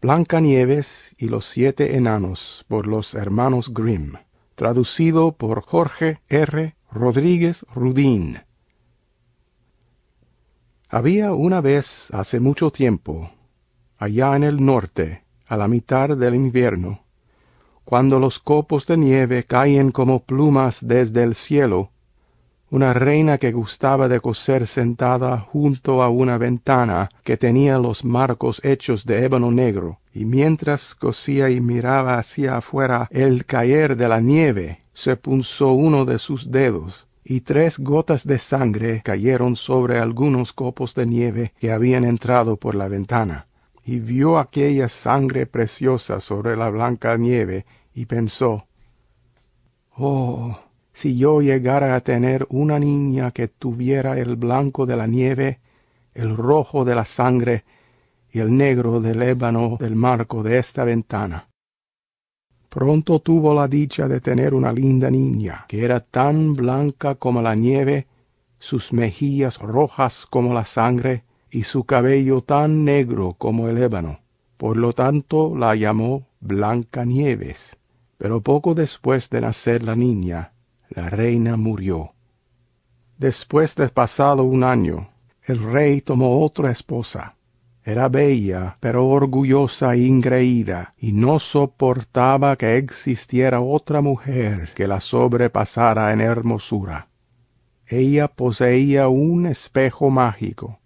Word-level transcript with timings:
Blancanieves 0.00 1.14
y 1.18 1.28
los 1.28 1.44
siete 1.44 1.96
enanos 1.96 2.64
por 2.68 2.86
los 2.86 3.14
hermanos 3.14 3.74
Grimm 3.74 4.14
traducido 4.54 5.32
por 5.32 5.60
Jorge 5.60 6.20
R. 6.30 6.74
Rodríguez 6.90 7.66
Rudín 7.74 8.40
había 10.88 11.34
una 11.34 11.60
vez 11.60 12.08
hace 12.12 12.40
mucho 12.40 12.70
tiempo 12.70 13.30
allá 13.98 14.34
en 14.36 14.44
el 14.44 14.64
norte 14.64 15.24
a 15.46 15.58
la 15.58 15.68
mitad 15.68 16.16
del 16.16 16.34
invierno 16.34 17.04
cuando 17.84 18.18
los 18.18 18.38
copos 18.38 18.86
de 18.86 18.96
nieve 18.96 19.44
caen 19.44 19.92
como 19.92 20.24
plumas 20.24 20.78
desde 20.80 21.24
el 21.24 21.34
cielo 21.34 21.92
una 22.70 22.92
reina 22.92 23.38
que 23.38 23.50
gustaba 23.50 24.08
de 24.08 24.20
coser 24.20 24.66
sentada 24.66 25.38
junto 25.38 26.02
a 26.02 26.08
una 26.08 26.38
ventana 26.38 27.08
que 27.24 27.36
tenía 27.36 27.78
los 27.78 28.04
marcos 28.04 28.60
hechos 28.64 29.04
de 29.04 29.24
ébano 29.24 29.50
negro 29.50 29.98
y 30.14 30.24
mientras 30.24 30.94
cosía 30.94 31.50
y 31.50 31.60
miraba 31.60 32.18
hacia 32.18 32.56
afuera 32.56 33.08
el 33.10 33.44
caer 33.44 33.96
de 33.96 34.08
la 34.08 34.20
nieve 34.20 34.78
se 34.92 35.16
punzó 35.16 35.72
uno 35.72 36.04
de 36.04 36.18
sus 36.18 36.52
dedos 36.52 37.08
y 37.24 37.40
tres 37.40 37.78
gotas 37.80 38.24
de 38.26 38.38
sangre 38.38 39.02
cayeron 39.04 39.56
sobre 39.56 39.98
algunos 39.98 40.52
copos 40.52 40.94
de 40.94 41.06
nieve 41.06 41.52
que 41.58 41.72
habían 41.72 42.04
entrado 42.04 42.56
por 42.56 42.76
la 42.76 42.86
ventana 42.86 43.46
y 43.84 43.98
vio 43.98 44.38
aquella 44.38 44.88
sangre 44.88 45.46
preciosa 45.46 46.20
sobre 46.20 46.56
la 46.56 46.70
blanca 46.70 47.16
nieve 47.16 47.66
y 47.94 48.06
pensó 48.06 48.66
oh 49.96 50.69
si 50.92 51.16
yo 51.16 51.40
llegara 51.40 51.94
a 51.94 52.00
tener 52.00 52.46
una 52.50 52.78
niña 52.78 53.30
que 53.30 53.48
tuviera 53.48 54.18
el 54.18 54.36
blanco 54.36 54.86
de 54.86 54.96
la 54.96 55.06
nieve 55.06 55.60
el 56.14 56.36
rojo 56.36 56.84
de 56.84 56.94
la 56.94 57.04
sangre 57.04 57.64
y 58.32 58.40
el 58.40 58.56
negro 58.56 59.00
del 59.00 59.22
ébano 59.22 59.76
del 59.78 59.94
marco 59.94 60.42
de 60.42 60.58
esta 60.58 60.84
ventana. 60.84 61.48
Pronto 62.68 63.20
tuvo 63.20 63.54
la 63.54 63.66
dicha 63.66 64.06
de 64.06 64.20
tener 64.20 64.54
una 64.54 64.72
linda 64.72 65.10
niña 65.10 65.64
que 65.68 65.84
era 65.84 66.00
tan 66.00 66.54
blanca 66.54 67.14
como 67.14 67.42
la 67.42 67.54
nieve 67.54 68.06
sus 68.58 68.92
mejillas 68.92 69.58
rojas 69.58 70.26
como 70.28 70.52
la 70.52 70.64
sangre 70.64 71.24
y 71.50 71.62
su 71.62 71.84
cabello 71.84 72.42
tan 72.42 72.84
negro 72.84 73.34
como 73.38 73.68
el 73.68 73.78
ébano. 73.78 74.20
Por 74.56 74.76
lo 74.76 74.92
tanto 74.92 75.56
la 75.56 75.74
llamó 75.74 76.26
blanca 76.40 77.04
nieves 77.04 77.80
pero 78.20 78.42
poco 78.42 78.74
después 78.74 79.30
de 79.30 79.40
nacer 79.40 79.82
la 79.82 79.96
niña 79.96 80.52
la 80.90 81.08
reina 81.08 81.56
murió. 81.56 82.14
Después 83.18 83.74
de 83.76 83.88
pasado 83.88 84.44
un 84.44 84.64
año 84.64 85.08
el 85.42 85.62
rey 85.62 86.00
tomó 86.00 86.44
otra 86.44 86.70
esposa. 86.70 87.36
Era 87.82 88.08
bella 88.08 88.76
pero 88.78 89.08
orgullosa 89.08 89.94
e 89.94 90.00
ingreída 90.00 90.92
y 90.98 91.12
no 91.12 91.38
soportaba 91.38 92.56
que 92.56 92.76
existiera 92.76 93.60
otra 93.60 94.00
mujer 94.00 94.70
que 94.74 94.86
la 94.86 95.00
sobrepasara 95.00 96.12
en 96.12 96.20
hermosura. 96.20 97.08
Ella 97.86 98.28
poseía 98.28 99.08
un 99.08 99.46
espejo 99.46 100.10
mágico 100.10 100.78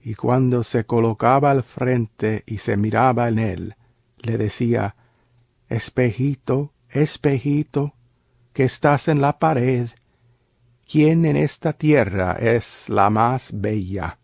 y 0.00 0.14
cuando 0.14 0.62
se 0.62 0.84
colocaba 0.84 1.50
al 1.50 1.62
frente 1.62 2.44
y 2.46 2.58
se 2.58 2.76
miraba 2.76 3.28
en 3.28 3.38
él 3.38 3.76
le 4.20 4.38
decía 4.38 4.96
espejito 5.68 6.72
espejito 6.88 7.94
que 8.58 8.64
estás 8.64 9.06
en 9.06 9.20
la 9.20 9.38
pared 9.38 9.90
quién 10.84 11.24
en 11.26 11.36
esta 11.36 11.74
tierra 11.74 12.32
es 12.32 12.88
la 12.88 13.08
más 13.08 13.52
bella 13.54 14.18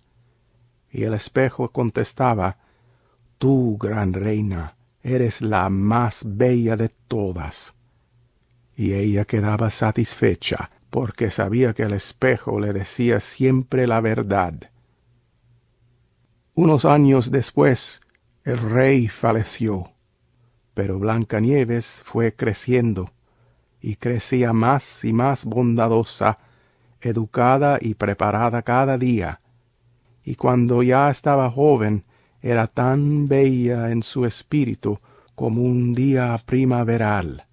y 0.91 1.05
el 1.05 1.15
espejo 1.15 1.71
contestaba 1.71 2.59
tú 3.39 3.79
gran 3.79 4.13
reina 4.13 4.77
eres 5.05 5.41
la 5.41 5.71
más 5.71 6.25
bella 6.27 6.75
de 6.75 6.89
todas. 6.89 7.77
Y 8.75 8.95
ella 8.95 9.25
quedaba 9.25 9.71
satisfecha 9.71 10.69
porque 10.91 11.31
sabía 11.31 11.73
que 11.73 11.85
el 11.85 11.93
espejo 11.93 12.59
le 12.59 12.73
decía 12.73 13.21
siempre 13.21 13.87
la 13.87 14.01
verdad. 14.01 14.55
Unos 16.55 16.85
años 16.85 17.31
después 17.31 18.01
el 18.43 18.59
rey 18.59 19.07
falleció 19.07 19.93
pero 20.75 20.99
blancanieves 20.99 22.03
fue 22.05 22.35
creciendo 22.35 23.14
y 23.87 23.97
crecía 23.97 24.55
más 24.55 25.05
y 25.05 25.13
más 25.13 25.45
bondadosa 25.45 26.39
educada 27.03 27.77
y 27.79 27.93
preparada 27.93 28.63
cada 28.63 28.97
día. 28.97 29.43
Y 30.25 30.37
cuando 30.37 30.83
ya 30.83 31.11
estaba 31.11 31.51
joven 31.51 32.03
era 32.41 32.67
tan 32.67 33.29
bella 33.29 33.91
en 33.91 34.03
su 34.03 34.25
espíritu 34.25 35.01
como 35.35 35.61
un 35.61 35.95
día 35.95 36.41
primaveral 36.47 37.45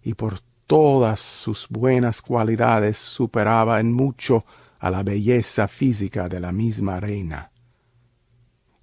y 0.00 0.14
por 0.14 0.38
todas 0.68 1.18
sus 1.18 1.66
buenas 1.68 2.22
cualidades 2.22 2.96
superaba 2.96 3.80
en 3.80 3.92
mucho 3.92 4.44
a 4.78 4.92
la 4.92 5.02
belleza 5.02 5.66
física 5.66 6.28
de 6.28 6.38
la 6.38 6.52
misma 6.52 7.00
reina. 7.00 7.50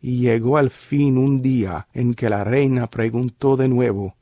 Y 0.02 0.20
llegó 0.20 0.58
al 0.58 0.72
fin 0.72 1.18
un 1.18 1.42
día 1.42 1.88
en 1.94 2.14
que 2.16 2.30
la 2.30 2.44
reina 2.44 2.88
preguntó 2.88 3.56
de 3.56 3.70
nuevo 3.70 4.18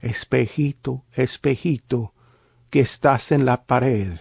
espejito 0.00 1.04
espejito 1.12 2.14
que 2.70 2.80
estás 2.80 3.32
en 3.32 3.44
la 3.44 3.64
pared. 3.64 4.12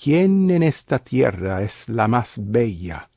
Quién 0.00 0.50
en 0.50 0.62
esta 0.62 0.98
tierra 0.98 1.62
es 1.62 1.88
la 1.88 2.08
más 2.08 2.40
bella 2.42 3.08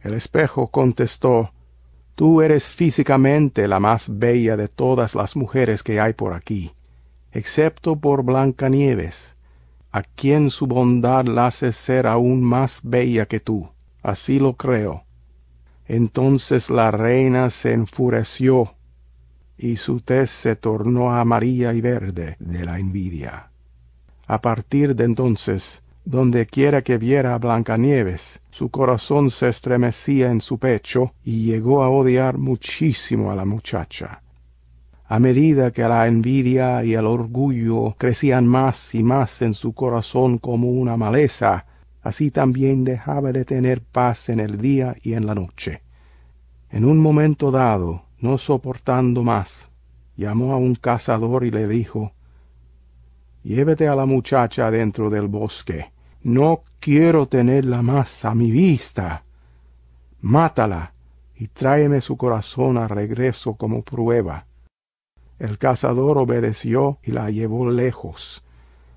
el 0.00 0.14
espejo 0.14 0.68
contestó 0.68 1.52
tú 2.14 2.40
eres 2.40 2.68
físicamente 2.68 3.66
la 3.66 3.80
más 3.80 4.18
bella 4.18 4.56
de 4.56 4.68
todas 4.68 5.14
las 5.14 5.34
mujeres 5.36 5.82
que 5.82 6.00
hay 6.00 6.12
por 6.12 6.34
aquí 6.34 6.72
excepto 7.32 7.96
por 7.96 8.22
blancanieves 8.22 9.36
a 9.90 10.02
quien 10.02 10.50
su 10.50 10.66
bondad 10.66 11.24
la 11.24 11.48
hace 11.48 11.72
ser 11.72 12.06
aún 12.06 12.42
más 12.42 12.80
bella 12.82 13.24
que 13.26 13.40
tú. 13.40 13.70
Así 14.02 14.38
lo 14.38 14.54
creo. 14.54 15.04
Entonces 15.86 16.68
la 16.68 16.90
reina 16.90 17.48
se 17.48 17.72
enfureció 17.72 18.74
y 19.58 19.76
su 19.76 20.00
tez 20.00 20.30
se 20.30 20.56
tornó 20.56 21.12
amarilla 21.12 21.74
y 21.74 21.80
verde 21.80 22.36
de 22.38 22.64
la 22.64 22.78
envidia. 22.78 23.50
A 24.26 24.40
partir 24.40 24.94
de 24.94 25.04
entonces 25.04 25.82
donde 26.04 26.46
quiera 26.46 26.80
que 26.82 26.96
viera 26.96 27.34
a 27.34 27.38
blancanieves 27.38 28.40
su 28.50 28.70
corazón 28.70 29.30
se 29.30 29.50
estremecía 29.50 30.30
en 30.30 30.40
su 30.40 30.58
pecho 30.58 31.12
y 31.22 31.44
llegó 31.44 31.82
a 31.82 31.90
odiar 31.90 32.38
muchísimo 32.38 33.30
a 33.30 33.36
la 33.36 33.44
muchacha. 33.44 34.22
A 35.06 35.18
medida 35.18 35.70
que 35.70 35.82
la 35.82 36.06
envidia 36.06 36.84
y 36.84 36.94
el 36.94 37.06
orgullo 37.06 37.94
crecían 37.98 38.46
más 38.46 38.94
y 38.94 39.02
más 39.02 39.42
en 39.42 39.54
su 39.54 39.74
corazón 39.74 40.38
como 40.38 40.70
una 40.70 40.96
maleza 40.96 41.66
así 42.02 42.30
también 42.30 42.84
dejaba 42.84 43.32
de 43.32 43.44
tener 43.44 43.82
paz 43.82 44.30
en 44.30 44.40
el 44.40 44.58
día 44.58 44.96
y 45.02 45.12
en 45.12 45.26
la 45.26 45.34
noche. 45.34 45.82
En 46.70 46.86
un 46.86 46.98
momento 46.98 47.50
dado 47.50 48.07
no 48.20 48.38
soportando 48.38 49.22
más 49.22 49.70
llamó 50.16 50.52
a 50.52 50.56
un 50.56 50.74
cazador 50.74 51.44
y 51.44 51.50
le 51.50 51.68
dijo 51.68 52.12
llévete 53.42 53.88
a 53.88 53.94
la 53.94 54.04
muchacha 54.04 54.70
dentro 54.70 55.08
del 55.08 55.28
bosque. 55.28 55.90
No 56.22 56.64
quiero 56.80 57.26
tenerla 57.26 57.80
más 57.80 58.24
a 58.24 58.34
mi 58.34 58.50
vista. 58.50 59.24
Mátala 60.20 60.92
y 61.36 61.48
tráeme 61.48 62.00
su 62.00 62.16
corazón 62.16 62.76
a 62.76 62.88
regreso 62.88 63.54
como 63.54 63.82
prueba. 63.82 64.46
El 65.38 65.56
cazador 65.56 66.18
obedeció 66.18 66.98
y 67.02 67.12
la 67.12 67.30
llevó 67.30 67.70
lejos. 67.70 68.44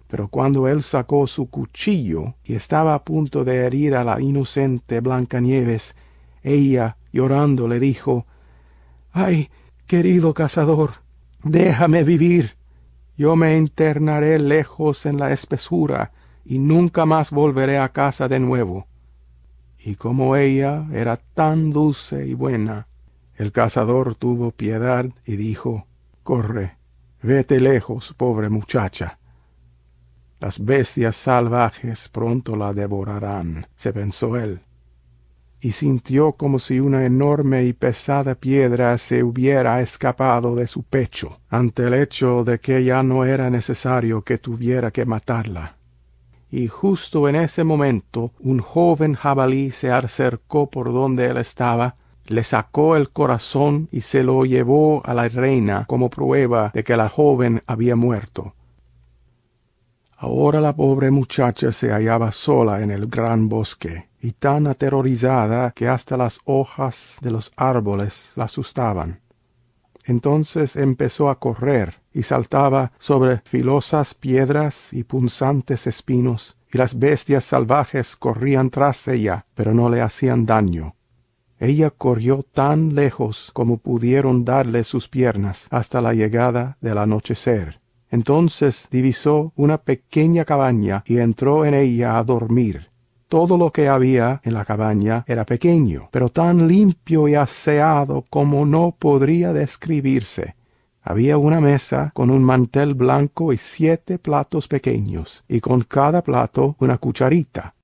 Pero 0.07 0.27
cuando 0.27 0.67
él 0.67 0.83
sacó 0.83 1.27
su 1.27 1.49
cuchillo 1.49 2.33
y 2.43 2.55
estaba 2.55 2.95
a 2.95 3.03
punto 3.03 3.45
de 3.45 3.65
herir 3.65 3.95
a 3.95 4.03
la 4.03 4.19
inocente 4.19 4.99
blancanieves 4.99 5.95
ella 6.43 6.97
llorando 7.13 7.67
le 7.67 7.79
dijo 7.79 8.25
ay 9.11 9.49
querido 9.87 10.33
cazador 10.33 11.01
déjame 11.43 12.03
vivir. 12.03 12.55
Yo 13.17 13.35
me 13.35 13.57
internaré 13.57 14.39
lejos 14.39 15.05
en 15.05 15.17
la 15.17 15.31
espesura 15.31 16.11
y 16.43 16.59
nunca 16.59 17.05
más 17.05 17.31
volveré 17.31 17.77
a 17.77 17.89
casa 17.89 18.27
de 18.27 18.39
nuevo. 18.39 18.87
Y 19.79 19.95
como 19.95 20.35
ella 20.35 20.85
era 20.93 21.17
tan 21.17 21.71
dulce 21.71 22.27
y 22.27 22.33
buena 22.33 22.87
el 23.35 23.51
cazador 23.51 24.15
tuvo 24.15 24.51
piedad 24.51 25.05
y 25.25 25.35
dijo 25.35 25.87
corre 26.23 26.77
vete 27.23 27.59
lejos 27.59 28.13
pobre 28.15 28.49
muchacha. 28.49 29.19
Las 30.39 30.63
bestias 30.63 31.15
salvajes 31.15 32.09
pronto 32.09 32.55
la 32.55 32.73
devorarán 32.73 33.67
se 33.75 33.93
pensó 33.93 34.37
él 34.37 34.61
y 35.61 35.71
sintió 35.71 36.33
como 36.33 36.59
si 36.59 36.79
una 36.79 37.05
enorme 37.05 37.63
y 37.63 37.73
pesada 37.73 38.35
piedra 38.35 38.97
se 38.97 39.23
hubiera 39.23 39.79
escapado 39.81 40.55
de 40.55 40.67
su 40.67 40.83
pecho 40.83 41.39
ante 41.49 41.87
el 41.87 41.93
hecho 41.93 42.43
de 42.43 42.59
que 42.59 42.83
ya 42.83 43.03
no 43.03 43.23
era 43.23 43.49
necesario 43.49 44.23
que 44.23 44.37
tuviera 44.37 44.91
que 44.91 45.05
matarla 45.05 45.77
y 46.51 46.67
justo 46.67 47.29
en 47.29 47.37
ese 47.37 47.63
momento 47.63 48.33
un 48.39 48.59
joven 48.59 49.13
jabalí 49.13 49.71
se 49.71 49.89
acercó 49.89 50.69
por 50.69 50.91
donde 50.91 51.27
él 51.27 51.37
estaba 51.37 51.95
le 52.27 52.43
sacó 52.43 52.95
el 52.95 53.09
corazón 53.09 53.87
y 53.91 54.01
se 54.01 54.23
lo 54.23 54.45
llevó 54.45 55.01
a 55.05 55.13
la 55.13 55.27
reina 55.27 55.85
como 55.87 56.09
prueba 56.09 56.71
de 56.73 56.83
que 56.83 56.95
la 56.95 57.09
joven 57.09 57.63
había 57.67 57.95
muerto. 57.95 58.53
Ahora 60.17 60.61
la 60.61 60.75
pobre 60.75 61.09
muchacha 61.09 61.71
se 61.71 61.89
hallaba 61.89 62.31
sola 62.31 62.81
en 62.83 62.91
el 62.91 63.07
gran 63.07 63.49
bosque, 63.49 64.07
y 64.21 64.33
tan 64.33 64.67
aterrorizada 64.67 65.71
que 65.71 65.87
hasta 65.87 66.15
las 66.15 66.39
hojas 66.45 67.17
de 67.21 67.31
los 67.31 67.51
árboles 67.55 68.33
la 68.35 68.45
asustaban. 68.45 69.19
Entonces 70.05 70.75
empezó 70.75 71.29
a 71.29 71.39
correr 71.39 72.01
y 72.13 72.23
saltaba 72.23 72.91
sobre 72.99 73.39
filosas 73.39 74.13
piedras 74.13 74.93
y 74.93 75.03
punzantes 75.03 75.87
espinos, 75.87 76.57
y 76.71 76.77
las 76.77 76.97
bestias 76.97 77.43
salvajes 77.43 78.15
corrían 78.15 78.69
tras 78.69 79.07
ella, 79.07 79.45
pero 79.53 79.73
no 79.73 79.89
le 79.89 80.01
hacían 80.01 80.45
daño. 80.45 80.95
Ella 81.59 81.91
corrió 81.91 82.41
tan 82.41 82.95
lejos 82.95 83.51
como 83.53 83.77
pudieron 83.77 84.45
darle 84.45 84.83
sus 84.83 85.07
piernas 85.07 85.67
hasta 85.69 86.01
la 86.01 86.13
llegada 86.13 86.77
del 86.81 86.97
anochecer. 86.97 87.81
Entonces 88.09 88.87
divisó 88.91 89.53
una 89.55 89.77
pequeña 89.77 90.43
cabaña 90.43 91.03
y 91.05 91.19
entró 91.19 91.65
en 91.65 91.75
ella 91.75 92.17
a 92.17 92.23
dormir. 92.23 92.90
Todo 93.31 93.57
lo 93.57 93.71
que 93.71 93.87
había 93.87 94.41
en 94.43 94.53
la 94.53 94.65
cabaña 94.65 95.23
era 95.25 95.45
pequeño, 95.45 96.09
pero 96.11 96.27
tan 96.27 96.67
limpio 96.67 97.29
y 97.29 97.35
aseado 97.35 98.25
como 98.29 98.65
no 98.65 98.93
podría 98.99 99.53
describirse. 99.53 100.55
Había 101.01 101.37
una 101.37 101.61
mesa 101.61 102.11
con 102.13 102.29
un 102.29 102.43
mantel 102.43 102.93
blanco 102.93 103.53
y 103.53 103.57
siete 103.57 104.19
platos 104.19 104.67
pequeños, 104.67 105.45
y 105.47 105.61
con 105.61 105.83
cada 105.83 106.21
plato 106.23 106.75
una 106.79 106.97
cucharita. 106.97 107.75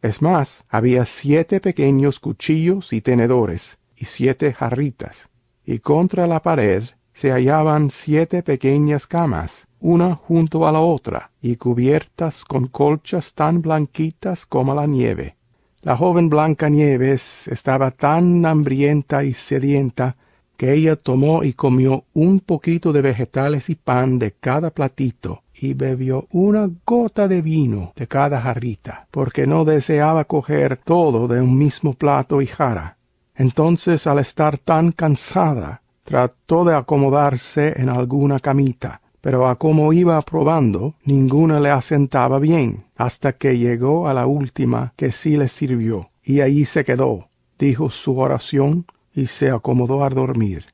Es 0.00 0.22
más, 0.22 0.64
había 0.70 1.04
siete 1.04 1.60
pequeños 1.60 2.18
cuchillos 2.18 2.94
y 2.94 3.02
tenedores, 3.02 3.78
y 3.96 4.06
siete 4.06 4.54
jarritas, 4.54 5.28
y 5.66 5.80
contra 5.80 6.26
la 6.26 6.40
pared 6.40 6.82
se 7.16 7.32
hallaban 7.32 7.88
siete 7.88 8.42
pequeñas 8.42 9.06
camas, 9.06 9.68
una 9.80 10.16
junto 10.16 10.68
a 10.68 10.70
la 10.70 10.80
otra, 10.80 11.30
y 11.40 11.56
cubiertas 11.56 12.44
con 12.44 12.66
colchas 12.66 13.32
tan 13.32 13.62
blanquitas 13.62 14.44
como 14.44 14.74
la 14.74 14.86
nieve. 14.86 15.34
La 15.80 15.96
joven 15.96 16.28
Blanca 16.28 16.68
Nieves 16.68 17.48
estaba 17.48 17.90
tan 17.90 18.44
hambrienta 18.44 19.24
y 19.24 19.32
sedienta 19.32 20.14
que 20.58 20.74
ella 20.74 20.94
tomó 20.94 21.42
y 21.42 21.54
comió 21.54 22.04
un 22.12 22.40
poquito 22.40 22.92
de 22.92 23.00
vegetales 23.00 23.70
y 23.70 23.76
pan 23.76 24.18
de 24.18 24.32
cada 24.32 24.70
platito 24.70 25.42
y 25.54 25.72
bebió 25.72 26.26
una 26.32 26.68
gota 26.84 27.28
de 27.28 27.40
vino 27.40 27.94
de 27.96 28.08
cada 28.08 28.42
jarrita, 28.42 29.08
porque 29.10 29.46
no 29.46 29.64
deseaba 29.64 30.26
coger 30.26 30.76
todo 30.84 31.28
de 31.28 31.40
un 31.40 31.56
mismo 31.56 31.94
plato 31.94 32.42
y 32.42 32.46
jara. 32.46 32.98
Entonces, 33.34 34.06
al 34.06 34.18
estar 34.18 34.58
tan 34.58 34.92
cansada, 34.92 35.80
trató 36.06 36.64
de 36.64 36.74
acomodarse 36.74 37.74
en 37.80 37.88
alguna 37.88 38.38
camita, 38.38 39.00
pero 39.20 39.48
a 39.48 39.56
como 39.56 39.92
iba 39.92 40.22
probando, 40.22 40.94
ninguna 41.04 41.58
le 41.58 41.70
asentaba 41.70 42.38
bien, 42.38 42.84
hasta 42.96 43.32
que 43.32 43.58
llegó 43.58 44.06
a 44.06 44.14
la 44.14 44.26
última 44.26 44.92
que 44.94 45.10
sí 45.10 45.36
le 45.36 45.48
sirvió, 45.48 46.10
y 46.22 46.42
allí 46.42 46.64
se 46.64 46.84
quedó, 46.84 47.28
dijo 47.58 47.90
su 47.90 48.16
oración 48.18 48.86
y 49.12 49.26
se 49.26 49.50
acomodó 49.50 50.04
a 50.04 50.10
dormir. 50.10 50.66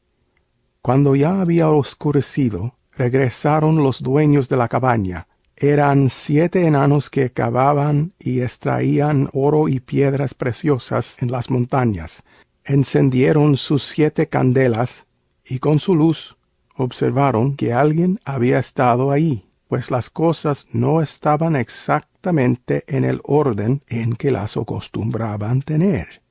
Cuando 0.82 1.16
ya 1.16 1.40
había 1.40 1.70
oscurecido, 1.70 2.74
regresaron 2.94 3.82
los 3.82 4.02
dueños 4.02 4.50
de 4.50 4.58
la 4.58 4.68
cabaña. 4.68 5.28
Eran 5.56 6.10
siete 6.10 6.66
enanos 6.66 7.08
que 7.08 7.30
cavaban 7.30 8.12
y 8.18 8.40
extraían 8.40 9.30
oro 9.32 9.68
y 9.68 9.80
piedras 9.80 10.34
preciosas 10.34 11.16
en 11.22 11.32
las 11.32 11.48
montañas. 11.48 12.24
Encendieron 12.64 13.56
sus 13.56 13.82
siete 13.82 14.26
candelas 14.26 15.06
y 15.44 15.58
con 15.58 15.78
su 15.78 15.94
luz 15.94 16.36
observaron 16.76 17.56
que 17.56 17.72
alguien 17.72 18.20
había 18.24 18.58
estado 18.58 19.10
ahí, 19.10 19.48
pues 19.68 19.90
las 19.90 20.10
cosas 20.10 20.66
no 20.72 21.00
estaban 21.00 21.56
exactamente 21.56 22.84
en 22.86 23.04
el 23.04 23.20
orden 23.24 23.82
en 23.88 24.14
que 24.16 24.30
las 24.30 24.56
acostumbraban 24.56 25.62
tener. 25.62 26.22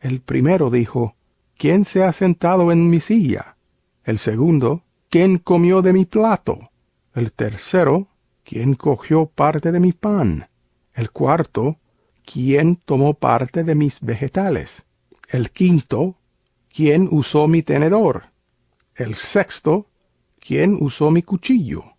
El 0.00 0.20
primero 0.20 0.70
dijo, 0.70 1.16
¿Quién 1.56 1.84
se 1.84 2.02
ha 2.02 2.12
sentado 2.12 2.72
en 2.72 2.90
mi 2.90 3.00
silla? 3.00 3.56
El 4.04 4.18
segundo, 4.18 4.82
¿quién 5.08 5.38
comió 5.38 5.82
de 5.82 5.92
mi 5.92 6.04
plato? 6.04 6.70
El 7.14 7.32
tercero, 7.32 8.08
¿quién 8.42 8.74
cogió 8.74 9.26
parte 9.26 9.70
de 9.72 9.80
mi 9.80 9.92
pan? 9.92 10.48
El 10.92 11.10
cuarto, 11.10 11.78
¿quién 12.24 12.76
tomó 12.76 13.14
parte 13.14 13.64
de 13.64 13.74
mis 13.74 14.00
vegetales? 14.00 14.84
El 15.28 15.50
quinto, 15.50 16.16
¿quién 16.74 17.08
usó 17.10 17.48
mi 17.48 17.62
tenedor? 17.62 18.33
El 18.96 19.16
sexto, 19.16 19.88
¿quién 20.38 20.78
usó 20.80 21.10
mi 21.10 21.22
cuchillo? 21.22 21.96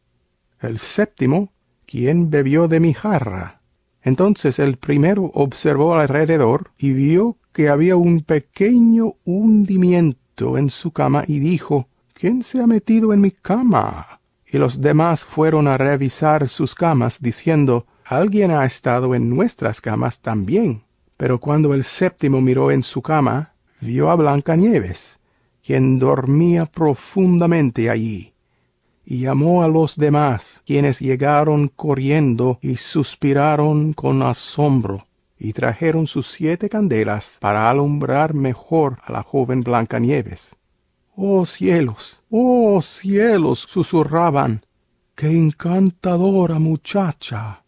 El 0.61 0.77
séptimo, 0.77 1.51
¿quién 1.85 2.29
bebió 2.29 2.69
de 2.69 2.79
mi 2.79 2.93
jarra? 2.93 3.59
Entonces 4.01 4.59
el 4.59 4.77
primero 4.77 5.25
observó 5.33 5.95
alrededor 5.95 6.71
y 6.77 6.93
vio 6.93 7.37
que 7.51 7.67
había 7.67 7.97
un 7.97 8.21
pequeño 8.21 9.15
hundimiento 9.25 10.57
en 10.57 10.69
su 10.69 10.91
cama 10.91 11.25
y 11.27 11.39
dijo, 11.39 11.89
¿quién 12.13 12.43
se 12.43 12.61
ha 12.61 12.67
metido 12.67 13.11
en 13.11 13.19
mi 13.19 13.31
cama? 13.31 14.21
Y 14.49 14.57
los 14.57 14.79
demás 14.79 15.25
fueron 15.25 15.67
a 15.67 15.77
revisar 15.77 16.47
sus 16.47 16.75
camas, 16.75 17.21
diciendo, 17.21 17.87
alguien 18.05 18.51
ha 18.51 18.63
estado 18.63 19.15
en 19.15 19.29
nuestras 19.29 19.81
camas 19.81 20.21
también. 20.21 20.83
Pero 21.17 21.41
cuando 21.41 21.73
el 21.73 21.83
séptimo 21.83 22.39
miró 22.39 22.71
en 22.71 22.83
su 22.83 23.01
cama, 23.01 23.53
vio 23.81 24.09
a 24.09 24.15
Blancanieves, 24.15 25.19
quien 25.65 25.97
dormía 25.97 26.67
profundamente 26.67 27.89
allí, 27.89 28.33
y 29.03 29.21
llamó 29.21 29.63
a 29.63 29.67
los 29.67 29.95
demás, 29.95 30.61
quienes 30.63 30.99
llegaron 30.99 31.69
corriendo 31.69 32.59
y 32.61 32.75
suspiraron 32.75 33.93
con 33.93 34.21
asombro, 34.21 35.07
y 35.39 35.53
trajeron 35.53 36.05
sus 36.05 36.27
siete 36.27 36.69
candelas 36.69 37.39
para 37.41 37.67
alumbrar 37.67 38.35
mejor 38.35 38.99
a 39.05 39.11
la 39.11 39.23
joven 39.23 39.61
Blancanieves. 39.61 40.55
¡Oh 41.15 41.47
cielos! 41.47 42.21
¡Oh 42.29 42.79
cielos! 42.83 43.65
susurraban. 43.67 44.63
¡Qué 45.15 45.35
encantadora 45.35 46.59
muchacha! 46.59 47.63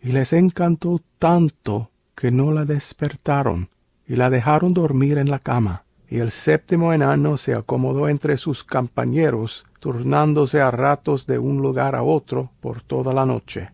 Y 0.00 0.12
les 0.12 0.32
encantó 0.32 1.00
tanto 1.18 1.90
que 2.14 2.30
no 2.30 2.52
la 2.52 2.64
despertaron 2.64 3.68
y 4.06 4.14
la 4.14 4.30
dejaron 4.30 4.72
dormir 4.74 5.18
en 5.18 5.28
la 5.28 5.40
cama 5.40 5.86
y 6.12 6.18
el 6.18 6.30
séptimo 6.30 6.92
enano 6.92 7.38
se 7.38 7.54
acomodó 7.54 8.06
entre 8.06 8.36
sus 8.36 8.64
compañeros, 8.64 9.64
turnándose 9.80 10.60
a 10.60 10.70
ratos 10.70 11.26
de 11.26 11.38
un 11.38 11.62
lugar 11.62 11.94
a 11.94 12.02
otro 12.02 12.50
por 12.60 12.82
toda 12.82 13.14
la 13.14 13.24
noche. 13.24 13.70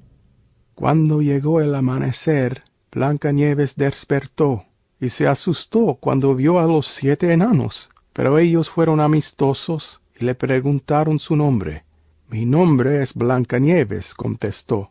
Cuando 0.77 1.21
llegó 1.21 1.61
el 1.61 1.75
amanecer, 1.75 2.63
Blancanieves 2.93 3.75
despertó 3.75 4.67
y 5.01 5.09
se 5.09 5.27
asustó 5.27 5.97
cuando 5.99 6.37
vio 6.37 6.61
a 6.61 6.67
los 6.69 6.87
siete 6.87 7.33
enanos, 7.33 7.91
pero 8.13 8.39
ellos 8.39 8.71
fueron 8.71 9.01
amistosos 9.01 10.01
y 10.17 10.25
le 10.25 10.37
preguntaron 10.37 11.19
su 11.19 11.35
nombre. 11.35 11.83
Mi 12.29 12.47
nombre 12.47 13.03
es 13.03 13.15
Blancanieves, 13.15 14.15
contestó. 14.15 14.91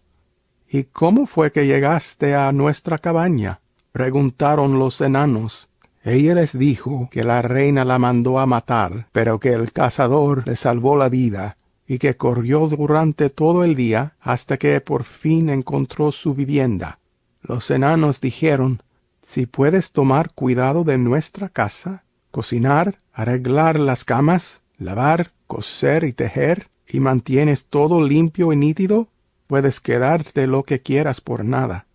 ¿Y 0.69 0.83
cómo 0.83 1.25
fue 1.25 1.53
que 1.53 1.65
llegaste 1.65 2.36
a 2.36 2.51
nuestra 2.51 2.98
cabaña? 2.98 3.62
preguntaron 3.93 4.79
los 4.79 5.00
enanos, 5.00 5.69
ella 6.13 6.35
les 6.35 6.57
dijo 6.57 7.09
que 7.11 7.23
la 7.23 7.41
reina 7.41 7.83
la 7.83 7.99
mandó 7.99 8.39
a 8.39 8.45
matar, 8.45 9.07
pero 9.11 9.39
que 9.39 9.51
el 9.51 9.73
cazador 9.73 10.47
le 10.47 10.55
salvó 10.55 10.95
la 10.95 11.09
vida, 11.09 11.57
y 11.87 11.99
que 11.99 12.15
corrió 12.15 12.67
durante 12.67 13.29
todo 13.29 13.63
el 13.63 13.75
día 13.75 14.13
hasta 14.21 14.57
que 14.57 14.79
por 14.81 15.03
fin 15.03 15.49
encontró 15.49 16.11
su 16.11 16.33
vivienda. 16.33 16.99
Los 17.41 17.69
enanos 17.71 18.21
dijeron 18.21 18.81
Si 19.21 19.45
puedes 19.45 19.91
tomar 19.91 20.31
cuidado 20.33 20.83
de 20.83 20.97
nuestra 20.97 21.49
casa, 21.49 22.03
cocinar, 22.31 22.99
arreglar 23.11 23.79
las 23.79 24.05
camas, 24.05 24.63
lavar, 24.77 25.33
coser 25.45 26.03
y 26.03 26.13
tejer, 26.13 26.69
y 26.87 26.99
mantienes 26.99 27.65
todo 27.65 28.01
limpio 28.01 28.53
y 28.53 28.55
nítido, 28.55 29.09
puedes 29.47 29.81
quedarte 29.81 30.47
lo 30.47 30.63
que 30.63 30.81
quieras 30.81 31.19
por 31.19 31.43
nada. 31.43 31.85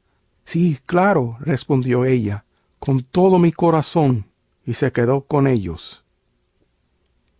Sí, 0.44 0.78
claro, 0.84 1.38
respondió 1.40 2.04
ella 2.04 2.44
con 2.84 3.04
todo 3.04 3.38
mi 3.38 3.52
corazón, 3.52 4.26
y 4.66 4.74
se 4.74 4.90
quedó 4.90 5.20
con 5.20 5.46
ellos. 5.46 6.04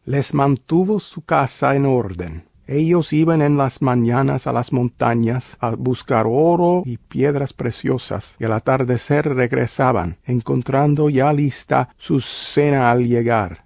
Les 0.04 0.34
mantuvo 0.34 1.00
su 1.00 1.22
casa 1.22 1.74
en 1.74 1.84
orden. 1.84 2.44
Ellos 2.68 3.12
iban 3.12 3.42
en 3.42 3.56
las 3.56 3.82
mañanas 3.82 4.46
a 4.46 4.52
las 4.52 4.72
montañas 4.72 5.56
a 5.58 5.74
buscar 5.74 6.26
oro 6.28 6.84
y 6.86 6.96
piedras 6.96 7.52
preciosas, 7.52 8.36
y 8.38 8.44
al 8.44 8.52
atardecer 8.52 9.34
regresaban, 9.34 10.16
encontrando 10.26 11.10
ya 11.10 11.32
lista 11.32 11.88
su 11.96 12.20
cena 12.20 12.92
al 12.92 13.08
llegar. 13.08 13.64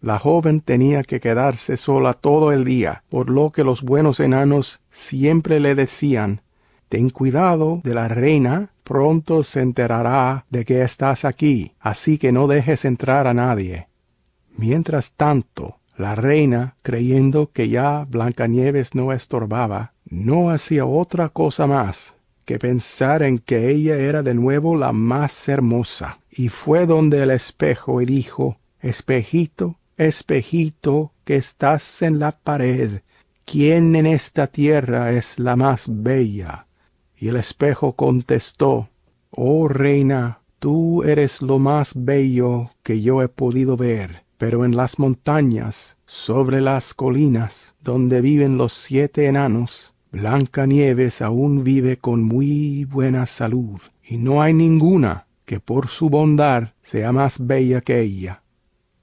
La 0.00 0.18
joven 0.18 0.60
tenía 0.60 1.04
que 1.04 1.20
quedarse 1.20 1.76
sola 1.76 2.14
todo 2.14 2.50
el 2.50 2.64
día, 2.64 3.04
por 3.08 3.30
lo 3.30 3.50
que 3.50 3.62
los 3.62 3.82
buenos 3.82 4.18
enanos 4.18 4.80
siempre 4.90 5.60
le 5.60 5.76
decían 5.76 6.42
Ten 6.88 7.10
cuidado 7.10 7.80
de 7.84 7.94
la 7.94 8.08
reina 8.08 8.71
pronto 8.82 9.44
se 9.44 9.60
enterará 9.60 10.46
de 10.50 10.64
que 10.64 10.82
estás 10.82 11.24
aquí, 11.24 11.74
así 11.80 12.18
que 12.18 12.32
no 12.32 12.46
dejes 12.46 12.84
entrar 12.84 13.26
a 13.26 13.34
nadie. 13.34 13.88
Mientras 14.56 15.12
tanto, 15.12 15.78
la 15.96 16.14
reina, 16.14 16.76
creyendo 16.82 17.50
que 17.52 17.68
ya 17.68 18.06
Blancanieves 18.08 18.94
no 18.94 19.12
estorbaba, 19.12 19.92
no 20.04 20.50
hacía 20.50 20.84
otra 20.84 21.28
cosa 21.28 21.66
más 21.66 22.16
que 22.44 22.58
pensar 22.58 23.22
en 23.22 23.38
que 23.38 23.70
ella 23.70 23.96
era 23.96 24.22
de 24.22 24.34
nuevo 24.34 24.76
la 24.76 24.92
más 24.92 25.48
hermosa, 25.48 26.18
y 26.30 26.48
fue 26.48 26.86
donde 26.86 27.22
el 27.22 27.30
espejo 27.30 28.00
y 28.00 28.06
dijo 28.06 28.58
Espejito, 28.80 29.78
espejito, 29.96 31.12
que 31.24 31.36
estás 31.36 32.02
en 32.02 32.18
la 32.18 32.32
pared, 32.32 33.02
¿quién 33.44 33.94
en 33.94 34.06
esta 34.06 34.48
tierra 34.48 35.12
es 35.12 35.38
la 35.38 35.54
más 35.54 35.86
bella? 35.88 36.66
Y 37.22 37.28
el 37.28 37.36
espejo 37.36 37.92
contestó 37.92 38.88
Oh 39.30 39.68
reina, 39.68 40.40
tú 40.58 41.04
eres 41.04 41.40
lo 41.40 41.60
más 41.60 41.92
bello 41.94 42.72
que 42.82 43.00
yo 43.00 43.22
he 43.22 43.28
podido 43.28 43.76
ver 43.76 44.24
pero 44.42 44.64
en 44.64 44.74
las 44.74 44.98
montañas, 44.98 45.98
sobre 46.04 46.60
las 46.60 46.94
colinas, 46.94 47.76
donde 47.80 48.20
viven 48.20 48.58
los 48.58 48.72
siete 48.72 49.26
enanos, 49.26 49.94
Blanca 50.10 50.66
Nieves 50.66 51.22
aún 51.22 51.62
vive 51.62 51.96
con 51.96 52.24
muy 52.24 52.84
buena 52.86 53.26
salud, 53.26 53.80
y 54.02 54.16
no 54.16 54.42
hay 54.42 54.52
ninguna 54.52 55.28
que 55.44 55.60
por 55.60 55.86
su 55.86 56.10
bondad 56.10 56.70
sea 56.82 57.12
más 57.12 57.46
bella 57.46 57.82
que 57.82 58.00
ella. 58.00 58.42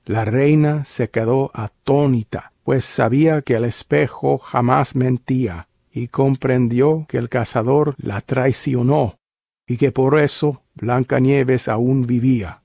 La 0.03 0.25
reina 0.25 0.83
se 0.83 1.09
quedó 1.09 1.51
atónita, 1.53 2.51
pues 2.65 2.83
sabía 2.83 3.41
que 3.41 3.55
el 3.55 3.63
espejo 3.63 4.39
jamás 4.39 4.93
mentía, 4.93 5.68
y 5.91 6.07
comprendió 6.07 7.05
que 7.07 7.17
el 7.17 7.29
cazador 7.29 7.95
la 7.97 8.21
traicionó, 8.21 9.19
y 9.67 9.77
que 9.77 9.91
por 9.91 10.19
eso 10.19 10.63
Blanca 10.75 11.19
Nieves 11.19 11.67
aún 11.67 12.05
vivía 12.05 12.61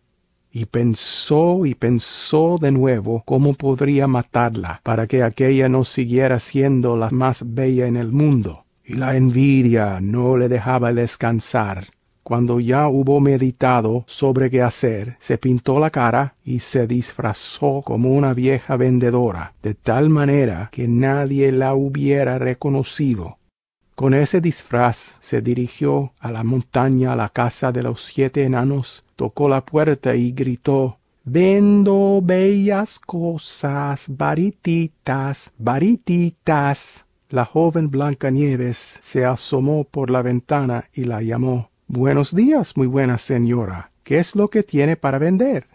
y 0.56 0.66
pensó 0.66 1.66
y 1.66 1.74
pensó 1.74 2.58
de 2.60 2.70
nuevo 2.70 3.24
cómo 3.26 3.54
podría 3.54 4.06
matarla 4.06 4.80
para 4.84 5.08
que 5.08 5.24
aquella 5.24 5.68
no 5.68 5.82
siguiera 5.82 6.38
siendo 6.38 6.96
la 6.96 7.10
más 7.10 7.42
bella 7.54 7.88
en 7.88 7.96
el 7.96 8.12
mundo. 8.12 8.64
Y 8.84 8.94
la 8.94 9.16
envidia 9.16 9.98
no 10.00 10.36
le 10.36 10.48
dejaba 10.48 10.92
descansar. 10.92 11.88
Cuando 12.24 12.58
ya 12.58 12.88
hubo 12.88 13.20
meditado 13.20 14.04
sobre 14.06 14.48
qué 14.48 14.62
hacer, 14.62 15.14
se 15.18 15.36
pintó 15.36 15.78
la 15.78 15.90
cara 15.90 16.36
y 16.42 16.60
se 16.60 16.86
disfrazó 16.86 17.82
como 17.84 18.12
una 18.12 18.32
vieja 18.32 18.78
vendedora, 18.78 19.52
de 19.62 19.74
tal 19.74 20.08
manera 20.08 20.70
que 20.72 20.88
nadie 20.88 21.52
la 21.52 21.74
hubiera 21.74 22.38
reconocido. 22.38 23.36
Con 23.94 24.14
ese 24.14 24.40
disfraz 24.40 25.18
se 25.20 25.42
dirigió 25.42 26.14
a 26.18 26.32
la 26.32 26.44
montaña 26.44 27.12
a 27.12 27.16
la 27.16 27.28
casa 27.28 27.72
de 27.72 27.82
los 27.82 28.02
siete 28.02 28.44
enanos, 28.44 29.04
tocó 29.16 29.50
la 29.50 29.62
puerta 29.66 30.16
y 30.16 30.32
gritó 30.32 30.96
Vendo 31.24 32.20
bellas 32.22 32.98
cosas, 32.98 34.06
varititas, 34.08 35.52
varititas. 35.58 37.04
La 37.28 37.44
joven 37.44 37.90
Blancanieves 37.90 38.98
se 39.02 39.26
asomó 39.26 39.84
por 39.84 40.10
la 40.10 40.22
ventana 40.22 40.88
y 40.94 41.04
la 41.04 41.20
llamó. 41.20 41.68
Buenos 41.96 42.34
días, 42.34 42.76
muy 42.76 42.88
buena 42.88 43.18
señora. 43.18 43.92
¿Qué 44.02 44.18
es 44.18 44.34
lo 44.34 44.50
que 44.50 44.64
tiene 44.64 44.96
para 44.96 45.20
vender? 45.20 45.68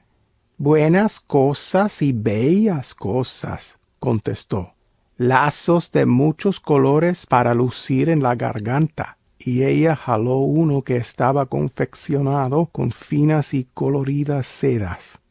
Buenas 0.58 1.22
cosas 1.22 2.02
y 2.02 2.12
bellas 2.12 2.94
cosas, 2.94 3.80
contestó 4.00 4.74
lazos 5.16 5.94
de 5.94 6.06
muchos 6.06 6.60
colores 6.60 7.26
para 7.26 7.54
lucir 7.54 8.10
en 8.10 8.22
la 8.22 8.36
garganta, 8.36 9.18
y 9.38 9.64
ella 9.64 9.96
jaló 9.96 10.40
uno 10.40 10.82
que 10.82 10.98
estaba 10.98 11.46
confeccionado 11.46 12.66
con 12.66 12.92
finas 12.92 13.54
y 13.54 13.70
coloridas 13.74 14.46
sedas. 14.46 15.22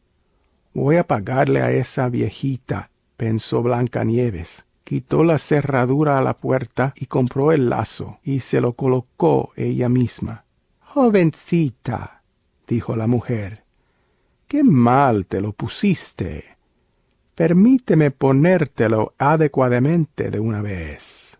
Voy 0.73 0.95
a 0.95 1.05
pagarle 1.05 1.61
a 1.61 1.71
esa 1.71 2.09
viejita, 2.09 2.89
pensó 3.15 3.61
Blancanieves. 3.61 4.65
Quitó 4.85 5.23
la 5.23 5.37
cerradura 5.37 6.17
a 6.17 6.23
la 6.23 6.33
puerta 6.33 6.95
y 6.95 7.05
compró 7.05 7.51
el 7.51 7.69
lazo, 7.69 8.17
y 8.23 8.39
se 8.39 8.59
lo 8.59 8.71
colocó 8.71 9.51
ella 9.55 9.87
misma. 9.87 10.45
Jovencita, 10.93 12.23
dijo 12.67 12.95
la 12.95 13.07
mujer, 13.07 13.63
qué 14.47 14.63
mal 14.63 15.25
te 15.25 15.41
lo 15.41 15.53
pusiste 15.53 16.59
permíteme 17.39 18.11
ponértelo 18.11 19.13
adecuadamente 19.17 20.29
de 20.29 20.41
una 20.41 20.61
vez. 20.61 21.39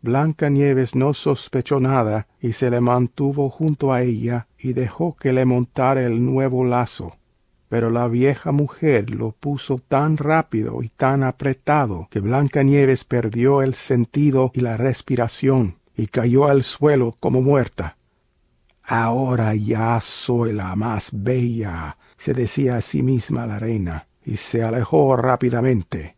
Blanca 0.00 0.48
Nieves 0.48 0.94
no 0.94 1.12
sospechó 1.12 1.80
nada 1.80 2.28
y 2.40 2.52
se 2.52 2.70
le 2.70 2.80
mantuvo 2.80 3.50
junto 3.50 3.92
a 3.92 4.02
ella 4.02 4.46
y 4.56 4.74
dejó 4.74 5.16
que 5.16 5.32
le 5.32 5.44
montara 5.44 6.02
el 6.02 6.24
nuevo 6.24 6.64
lazo. 6.64 7.16
Pero 7.68 7.90
la 7.90 8.06
vieja 8.06 8.52
mujer 8.52 9.10
lo 9.10 9.32
puso 9.32 9.78
tan 9.78 10.18
rápido 10.18 10.84
y 10.84 10.88
tan 10.88 11.24
apretado 11.24 12.06
que 12.12 12.20
Blanca 12.20 12.62
Nieves 12.62 13.02
perdió 13.02 13.60
el 13.60 13.74
sentido 13.74 14.52
y 14.54 14.60
la 14.60 14.76
respiración 14.76 15.78
y 15.96 16.06
cayó 16.06 16.46
al 16.46 16.62
suelo 16.62 17.12
como 17.18 17.42
muerta. 17.42 17.96
Ahora 18.86 19.54
ya 19.54 19.98
soy 20.00 20.52
la 20.52 20.76
más 20.76 21.10
bella, 21.12 21.96
se 22.16 22.34
decía 22.34 22.76
a 22.76 22.80
sí 22.82 23.02
misma 23.02 23.46
la 23.46 23.58
reina 23.58 24.06
y 24.24 24.36
se 24.36 24.62
alejó 24.62 25.16
rápidamente. 25.16 26.16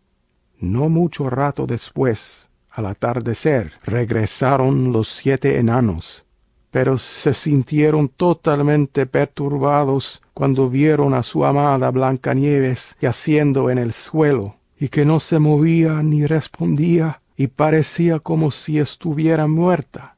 No 0.59 0.89
mucho 0.89 1.31
rato 1.31 1.67
después, 1.67 2.51
al 2.71 2.87
atardecer, 2.87 3.73
regresaron 3.85 4.93
los 4.93 5.09
siete 5.09 5.59
enanos, 5.59 6.27
pero 6.73 6.99
se 6.99 7.35
sintieron 7.35 8.09
totalmente 8.09 9.07
perturbados 9.07 10.21
cuando 10.35 10.69
vieron 10.69 11.15
a 11.15 11.23
su 11.23 11.45
amada 11.45 11.91
Blancanieves 11.91 12.97
yaciendo 13.01 13.71
en 13.71 13.79
el 13.79 13.93
suelo, 13.93 14.57
y 14.79 14.89
que 14.89 15.05
no 15.05 15.21
se 15.21 15.39
movía 15.39 16.03
ni 16.03 16.27
respondía, 16.27 17.23
y 17.37 17.47
parecía 17.47 18.19
como 18.19 18.51
si 18.51 18.79
estuviera 18.79 19.47
muerta. 19.47 20.17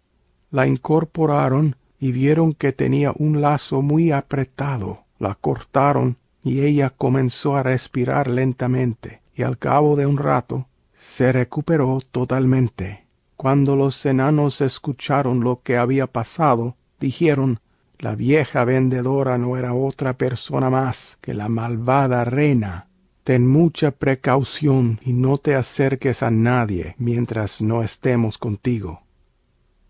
La 0.51 0.67
incorporaron 0.67 1.77
y 2.01 2.13
vieron 2.13 2.55
que 2.55 2.73
tenía 2.73 3.13
un 3.17 3.41
lazo 3.41 3.83
muy 3.83 4.13
apretado. 4.13 5.05
La 5.19 5.35
cortaron 5.35 6.17
y 6.45 6.61
ella 6.61 6.91
comenzó 6.91 7.57
a 7.57 7.63
respirar 7.63 8.29
lentamente, 8.29 9.21
y 9.35 9.43
al 9.43 9.59
cabo 9.59 9.97
de 9.97 10.07
un 10.07 10.19
rato 10.19 10.67
se 10.93 11.33
recuperó 11.33 11.99
totalmente. 12.11 13.05
Cuando 13.37 13.77
los 13.77 14.05
enanos 14.07 14.61
escucharon 14.61 15.41
lo 15.41 15.61
que 15.63 15.77
había 15.77 16.07
pasado, 16.07 16.77
dijeron 16.99 17.61
la 17.99 18.15
vieja 18.15 18.65
vendedora 18.65 19.39
no 19.39 19.57
era 19.57 19.75
otra 19.75 20.17
persona 20.17 20.71
más 20.71 21.19
que 21.21 21.35
la 21.35 21.49
malvada 21.49 22.25
reina. 22.25 22.87
Ten 23.25 23.47
mucha 23.47 23.91
precaución 23.91 25.01
y 25.05 25.13
no 25.13 25.39
te 25.39 25.57
acerques 25.57 26.23
a 26.23 26.31
nadie 26.31 26.95
mientras 26.99 27.61
no 27.61 27.83
estemos 27.83 28.39
contigo. 28.39 29.03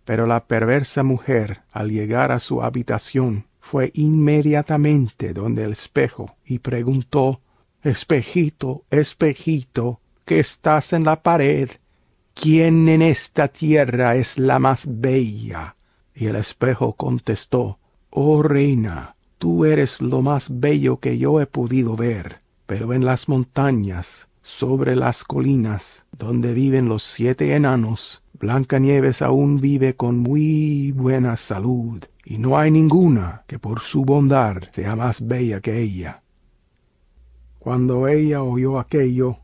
Pero 0.08 0.26
la 0.26 0.46
perversa 0.46 1.02
mujer, 1.02 1.64
al 1.70 1.90
llegar 1.90 2.32
a 2.32 2.38
su 2.38 2.62
habitación, 2.62 3.44
fue 3.60 3.90
inmediatamente 3.92 5.34
donde 5.34 5.64
el 5.64 5.72
espejo 5.72 6.38
y 6.46 6.60
preguntó 6.60 7.42
Espejito, 7.82 8.86
espejito, 8.88 10.00
que 10.24 10.38
estás 10.38 10.94
en 10.94 11.04
la 11.04 11.22
pared, 11.22 11.68
¿quién 12.32 12.88
en 12.88 13.02
esta 13.02 13.48
tierra 13.48 14.16
es 14.16 14.38
la 14.38 14.58
más 14.58 14.86
bella? 14.88 15.76
Y 16.14 16.24
el 16.24 16.36
espejo 16.36 16.94
contestó 16.94 17.78
Oh 18.08 18.42
reina, 18.42 19.14
tú 19.36 19.66
eres 19.66 20.00
lo 20.00 20.22
más 20.22 20.58
bello 20.58 21.00
que 21.00 21.18
yo 21.18 21.38
he 21.38 21.44
podido 21.44 21.96
ver, 21.96 22.40
pero 22.64 22.94
en 22.94 23.04
las 23.04 23.28
montañas, 23.28 24.30
sobre 24.40 24.96
las 24.96 25.22
colinas, 25.24 26.06
donde 26.16 26.54
viven 26.54 26.88
los 26.88 27.02
siete 27.02 27.54
enanos, 27.54 28.22
Blancanieves 28.40 29.20
aún 29.22 29.60
vive 29.60 29.96
con 29.96 30.18
muy 30.18 30.92
buena 30.92 31.36
salud 31.36 32.04
y 32.24 32.38
no 32.38 32.56
hay 32.56 32.70
ninguna 32.70 33.42
que 33.48 33.58
por 33.58 33.80
su 33.80 34.04
bondad 34.04 34.62
sea 34.70 34.94
más 34.94 35.26
bella 35.26 35.60
que 35.60 35.80
ella. 35.80 36.22
Cuando 37.58 38.06
ella 38.06 38.42
oyó 38.42 38.78
aquello, 38.78 39.38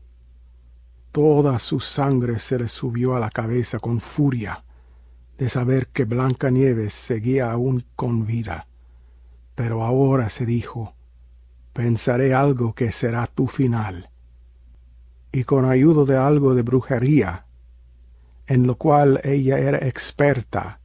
toda 1.11 1.59
su 1.59 1.81
sangre 1.81 2.39
se 2.39 2.57
le 2.57 2.69
subió 2.69 3.15
a 3.15 3.19
la 3.19 3.29
cabeza 3.29 3.79
con 3.79 3.99
furia 3.99 4.63
de 5.37 5.49
saber 5.49 5.87
que 5.87 6.05
Blanca 6.05 6.49
Nieves 6.49 6.93
seguía 6.93 7.51
aún 7.51 7.83
con 7.95 8.25
vida. 8.25 8.67
Pero 9.55 9.83
ahora 9.83 10.29
se 10.29 10.45
dijo, 10.45 10.93
pensaré 11.73 12.33
algo 12.33 12.73
que 12.73 12.93
será 12.93 13.27
tu 13.27 13.47
final. 13.47 14.09
Y 15.33 15.43
con 15.43 15.65
ayuda 15.65 16.05
de 16.05 16.17
algo 16.17 16.55
de 16.55 16.61
brujería, 16.61 17.44
en 18.47 18.67
lo 18.67 18.75
cual 18.75 19.19
ella 19.23 19.57
era 19.59 19.79
experta, 19.87 20.79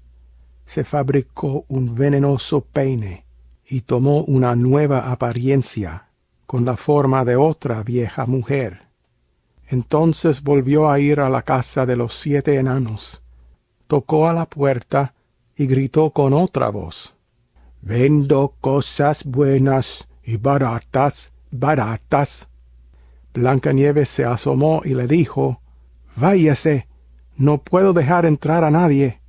se 0.64 0.84
fabricó 0.84 1.64
un 1.68 1.94
venenoso 1.94 2.60
peine 2.60 3.24
y 3.66 3.82
tomó 3.82 4.22
una 4.24 4.54
nueva 4.54 5.10
apariencia 5.10 6.08
con 6.46 6.64
la 6.64 6.76
forma 6.76 7.24
de 7.24 7.36
otra 7.36 7.82
vieja 7.82 8.26
mujer. 8.26 8.82
Entonces 9.68 10.42
volvió 10.42 10.90
a 10.90 10.98
ir 10.98 11.20
a 11.20 11.28
la 11.28 11.42
casa 11.42 11.86
de 11.86 11.96
los 11.96 12.14
siete 12.14 12.56
enanos, 12.56 13.22
tocó 13.86 14.28
a 14.28 14.34
la 14.34 14.46
puerta 14.46 15.14
y 15.56 15.66
gritó 15.66 16.10
con 16.10 16.32
otra 16.32 16.70
voz 16.70 17.14
Vendo 17.82 18.54
cosas 18.60 19.24
buenas 19.24 20.06
y 20.22 20.36
baratas, 20.36 21.32
baratas. 21.50 22.48
Blancanieves 23.32 24.08
se 24.08 24.24
asomó 24.24 24.82
y 24.84 24.94
le 24.94 25.06
dijo 25.06 25.60
Váyase, 26.16 26.86
no 27.40 27.62
puedo 27.62 27.94
dejar 27.94 28.26
entrar 28.26 28.64
a 28.64 28.70
nadie. 28.70 29.22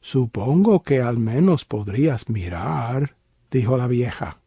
Supongo 0.00 0.82
que 0.82 1.02
al 1.02 1.18
menos 1.18 1.66
podrías 1.66 2.30
mirar, 2.30 3.14
dijo 3.50 3.76
la 3.76 3.86
vieja, 3.86 4.38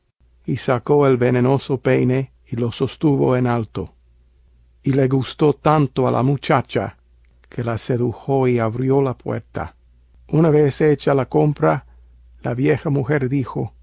y 0.44 0.58
sacó 0.58 1.06
el 1.06 1.18
venenoso 1.18 1.78
peine 1.78 2.34
y 2.48 2.56
lo 2.56 2.72
sostuvo 2.72 3.38
en 3.38 3.46
alto. 3.46 3.94
Y 4.82 4.94
le 4.94 5.08
gustó 5.08 5.54
tanto 5.54 6.08
a 6.08 6.12
la 6.12 6.24
muchacha 6.24 6.98
que 7.48 7.64
la 7.64 7.78
sedujo 7.78 8.48
y 8.48 8.58
abrió 8.58 9.04
la 9.04 9.16
puerta. 9.16 9.76
Una 10.30 10.50
vez 10.50 10.82
hecha 10.82 11.14
la 11.14 11.28
compra, 11.28 11.86
la 12.42 12.56
vieja 12.56 12.90
mujer 12.90 13.30
dijo 13.30 13.74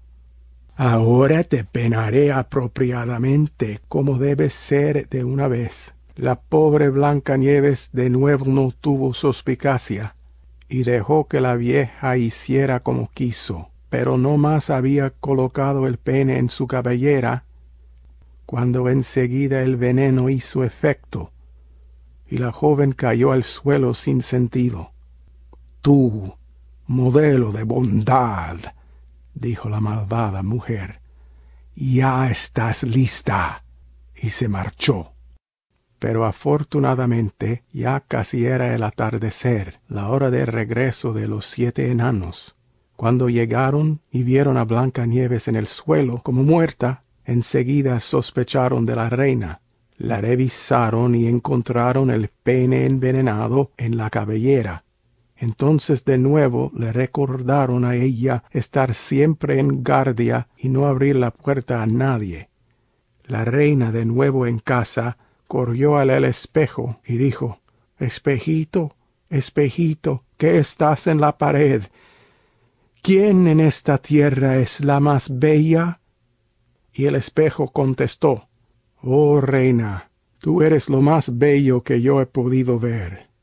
Ahora 0.75 1.45
te 1.45 1.63
penaré 1.63 2.33
apropiadamente 2.33 3.79
como 3.87 4.17
debe 4.17 4.49
ser 4.49 5.07
de 5.07 5.23
una 5.23 5.47
vez. 5.47 5.95
La 6.15 6.35
pobre 6.35 6.89
Blanca 6.89 7.37
Nieves 7.37 7.89
de 7.91 8.11
nuevo 8.11 8.45
no 8.45 8.71
tuvo 8.71 9.15
suspicacia 9.15 10.15
y 10.69 10.83
dejó 10.83 11.27
que 11.27 11.41
la 11.41 11.55
vieja 11.55 12.17
hiciera 12.17 12.81
como 12.81 13.09
quiso, 13.11 13.69
pero 13.89 14.17
no 14.17 14.37
más 14.37 14.69
había 14.69 15.09
colocado 15.09 15.87
el 15.87 15.97
pene 15.97 16.37
en 16.37 16.49
su 16.49 16.67
cabellera 16.67 17.45
cuando 18.45 18.89
enseguida 18.89 19.63
el 19.63 19.75
veneno 19.75 20.29
hizo 20.29 20.63
efecto 20.63 21.31
y 22.27 22.37
la 22.37 22.51
joven 22.51 22.91
cayó 22.91 23.31
al 23.31 23.43
suelo 23.43 23.95
sin 23.95 24.21
sentido. 24.21 24.91
Tú, 25.81 26.35
modelo 26.85 27.51
de 27.51 27.63
bondad, 27.63 28.57
dijo 29.33 29.69
la 29.69 29.79
malvada 29.79 30.43
mujer, 30.43 30.99
ya 31.75 32.29
estás 32.29 32.83
lista. 32.83 33.63
y 34.15 34.29
se 34.29 34.47
marchó. 34.47 35.12
Pero 36.03 36.25
afortunadamente 36.25 37.63
ya 37.71 38.01
casi 38.01 38.45
era 38.45 38.75
el 38.75 38.83
atardecer, 38.83 39.79
la 39.87 40.09
hora 40.09 40.29
de 40.31 40.45
regreso 40.45 41.13
de 41.13 41.29
los 41.29 41.45
siete 41.45 41.91
enanos. 41.91 42.57
Cuando 42.97 43.29
llegaron 43.29 44.01
y 44.11 44.23
vieron 44.23 44.57
a 44.57 44.65
Blanca 44.65 45.05
Nieves 45.05 45.47
en 45.47 45.55
el 45.55 45.65
suelo 45.65 46.17
como 46.21 46.43
muerta, 46.43 47.03
enseguida 47.23 48.01
sospecharon 48.01 48.85
de 48.85 48.97
la 48.97 49.07
reina. 49.07 49.61
La 49.95 50.19
revisaron 50.19 51.15
y 51.15 51.25
encontraron 51.27 52.11
el 52.11 52.27
pene 52.27 52.85
envenenado 52.85 53.71
en 53.77 53.95
la 53.95 54.09
cabellera 54.09 54.83
entonces 55.37 56.05
de 56.05 56.17
nuevo 56.17 56.71
le 56.73 56.93
recordaron 56.93 57.83
a 57.83 57.95
ella 57.95 58.43
estar 58.51 58.93
siempre 58.93 59.59
en 59.59 59.83
guardia 59.83 60.47
y 60.57 60.69
no 60.69 60.85
abrir 60.85 61.15
la 61.17 61.31
puerta 61.31 61.81
a 61.81 61.85
nadie. 61.85 62.49
La 63.25 63.43
reina 63.43 63.91
de 63.91 64.05
nuevo 64.05 64.47
en 64.47 64.59
casa 64.59 65.17
corrió 65.47 65.97
al 65.97 66.09
espejo 66.25 66.99
y 67.05 67.17
dijo 67.17 67.59
Espejito, 67.99 68.95
espejito, 69.29 70.23
que 70.37 70.57
estás 70.57 71.07
en 71.07 71.21
la 71.21 71.37
pared. 71.37 71.83
¿Quién 73.01 73.47
en 73.47 73.59
esta 73.59 73.97
tierra 73.97 74.57
es 74.57 74.81
la 74.81 74.99
más 74.99 75.39
bella? 75.39 75.99
Y 76.93 77.05
el 77.05 77.15
espejo 77.15 77.69
contestó 77.69 78.47
Oh 79.01 79.41
reina, 79.41 80.09
tú 80.39 80.61
eres 80.61 80.89
lo 80.89 81.01
más 81.01 81.37
bello 81.37 81.83
que 81.83 82.01
yo 82.01 82.21
he 82.21 82.25
podido 82.25 82.79
ver 82.79 83.33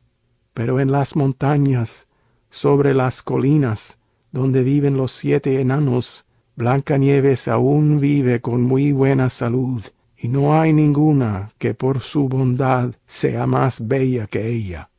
pero 0.54 0.80
en 0.80 0.92
las 0.92 1.16
montañas, 1.16 2.08
sobre 2.50 2.94
las 2.94 3.22
colinas, 3.22 3.98
donde 4.32 4.62
viven 4.62 4.96
los 4.96 5.12
siete 5.12 5.60
enanos, 5.60 6.26
Blancanieves 6.56 7.48
aún 7.48 8.00
vive 8.00 8.40
con 8.40 8.62
muy 8.62 8.92
buena 8.92 9.30
salud, 9.30 9.82
y 10.22 10.28
no 10.28 10.60
hay 10.60 10.74
ninguna 10.74 11.52
que 11.56 11.72
por 11.72 12.00
su 12.00 12.28
bondad 12.28 12.94
sea 13.06 13.46
más 13.46 13.88
bella 13.88 14.26
que 14.26 14.48
ella. 14.48 14.90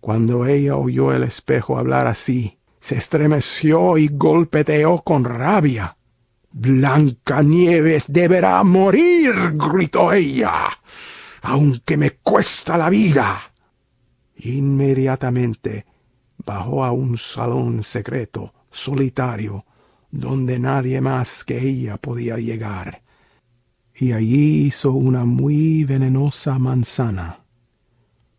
Cuando 0.00 0.44
ella 0.44 0.76
oyó 0.76 1.12
el 1.12 1.22
espejo 1.22 1.78
hablar 1.78 2.06
así, 2.06 2.58
se 2.78 2.96
estremeció 2.96 3.96
y 3.96 4.08
golpeteó 4.08 5.02
con 5.02 5.24
rabia. 5.24 5.96
Blancanieves 6.52 8.12
deberá 8.12 8.62
morir, 8.62 9.32
gritó 9.54 10.12
ella, 10.12 10.68
aunque 11.42 11.96
me 11.96 12.10
cuesta 12.12 12.76
la 12.76 12.90
vida. 12.90 13.40
Inmediatamente 14.36 15.86
bajó 16.44 16.84
a 16.84 16.92
un 16.92 17.16
salón 17.16 17.82
secreto, 17.82 18.52
solitario, 18.70 19.64
donde 20.10 20.58
nadie 20.58 21.00
más 21.00 21.44
que 21.44 21.58
ella 21.58 21.96
podía 21.96 22.36
llegar, 22.36 23.02
y 24.00 24.12
allí 24.12 24.64
hizo 24.64 24.92
una 24.92 25.26
muy 25.26 25.84
venenosa 25.84 26.58
manzana. 26.58 27.40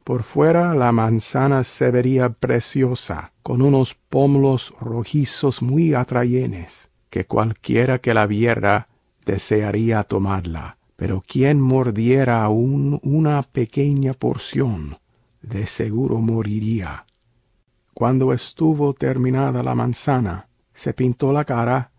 Por 0.04 0.24
fuera 0.24 0.74
la 0.74 0.91
manzana 0.91 1.63
se 1.63 1.91
vería 1.91 2.30
preciosa, 2.30 3.32
con 3.43 3.62
unos 3.62 3.93
pómulos 3.93 4.74
rojizos 4.82 5.62
muy 5.62 5.93
atrayenes, 5.93 6.89
que 7.12 7.26
cualquiera 7.26 8.00
que 8.00 8.15
la 8.15 8.26
viera 8.26 8.88
desearía 9.24 10.04
tomarla, 10.04 10.78
pero 10.95 11.21
quien 11.26 11.62
mordiera 11.62 12.43
aún 12.43 13.00
una 13.04 13.43
pequeña 13.43 14.15
porción 14.15 14.97
de 15.43 15.67
seguro 15.67 16.17
moriría. 16.17 17.06
Cuando 17.93 18.34
estuvo 18.34 18.93
terminada 18.93 19.62
la 19.62 19.76
manzana, 19.76 20.47
se 20.74 20.93
pintó 20.93 21.32
la 21.32 21.45
cara 21.45 21.90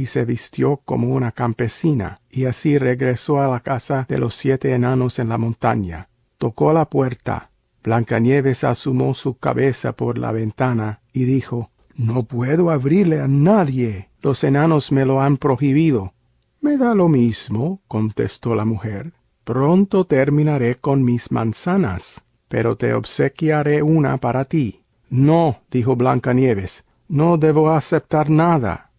y 0.00 0.06
se 0.06 0.24
vistió 0.24 0.78
como 0.84 1.08
una 1.14 1.32
campesina, 1.32 2.16
y 2.30 2.46
así 2.46 2.78
regresó 2.78 3.40
a 3.40 3.48
la 3.48 3.60
casa 3.60 4.06
de 4.08 4.18
los 4.18 4.34
siete 4.34 4.72
enanos 4.72 5.18
en 5.18 5.28
la 5.28 5.38
montaña. 5.38 6.08
Tocó 6.38 6.72
la 6.72 6.88
puerta. 6.88 7.50
Blancanieves 7.82 8.64
asomó 8.64 9.14
su 9.14 9.38
cabeza 9.38 9.92
por 9.92 10.18
la 10.18 10.32
ventana 10.32 11.00
y 11.12 11.24
dijo 11.24 11.70
No 11.94 12.22
puedo 12.22 12.70
abrirle 12.70 13.20
a 13.20 13.28
nadie. 13.28 14.08
Los 14.22 14.42
enanos 14.44 14.90
me 14.92 15.04
lo 15.04 15.20
han 15.20 15.36
prohibido. 15.36 16.14
Me 16.60 16.76
da 16.76 16.94
lo 16.94 17.08
mismo, 17.08 17.80
contestó 17.86 18.54
la 18.54 18.64
mujer. 18.64 19.12
Pronto 19.44 20.04
terminaré 20.04 20.76
con 20.76 21.04
mis 21.04 21.30
manzanas 21.30 22.24
pero 22.50 22.74
te 22.74 22.94
obsequiaré 22.94 23.80
una 23.80 24.16
para 24.16 24.44
ti. 24.44 24.82
No, 25.08 25.60
dijo 25.70 25.94
Blancanieves, 25.94 26.84
no 27.06 27.38
debo 27.38 27.70
aceptar 27.70 28.28
nada. 28.28 28.89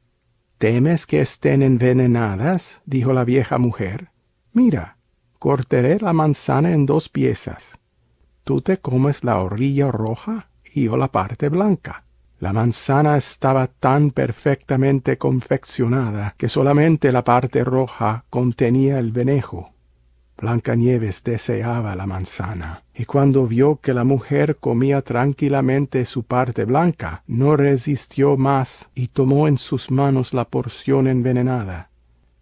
¿Temes 0.61 1.07
que 1.07 1.21
estén 1.21 1.63
envenenadas? 1.63 2.83
dijo 2.85 3.13
la 3.13 3.23
vieja 3.23 3.57
mujer. 3.57 4.11
Mira, 4.53 4.97
cortaré 5.39 5.97
la 5.99 6.13
manzana 6.13 6.71
en 6.71 6.85
dos 6.85 7.09
piezas. 7.09 7.79
Tú 8.43 8.61
te 8.61 8.77
comes 8.77 9.23
la 9.23 9.39
orilla 9.39 9.91
roja 9.91 10.51
y 10.71 10.83
yo 10.83 10.97
la 10.97 11.11
parte 11.11 11.49
blanca. 11.49 12.03
La 12.37 12.53
manzana 12.53 13.17
estaba 13.17 13.65
tan 13.65 14.11
perfectamente 14.11 15.17
confeccionada 15.17 16.35
que 16.37 16.47
solamente 16.47 17.11
la 17.11 17.23
parte 17.23 17.63
roja 17.63 18.25
contenía 18.29 18.99
el 18.99 19.11
venejo. 19.11 19.73
Blancanieves 20.41 21.23
deseaba 21.23 21.95
la 21.95 22.07
manzana, 22.07 22.83
y 22.95 23.05
cuando 23.05 23.45
vio 23.45 23.75
que 23.75 23.93
la 23.93 24.03
mujer 24.03 24.57
comía 24.59 25.01
tranquilamente 25.01 26.03
su 26.05 26.23
parte 26.23 26.65
blanca, 26.65 27.23
no 27.27 27.55
resistió 27.55 28.37
más 28.37 28.89
y 28.95 29.09
tomó 29.09 29.47
en 29.47 29.59
sus 29.59 29.91
manos 29.91 30.33
la 30.33 30.45
porción 30.45 31.07
envenenada. 31.07 31.91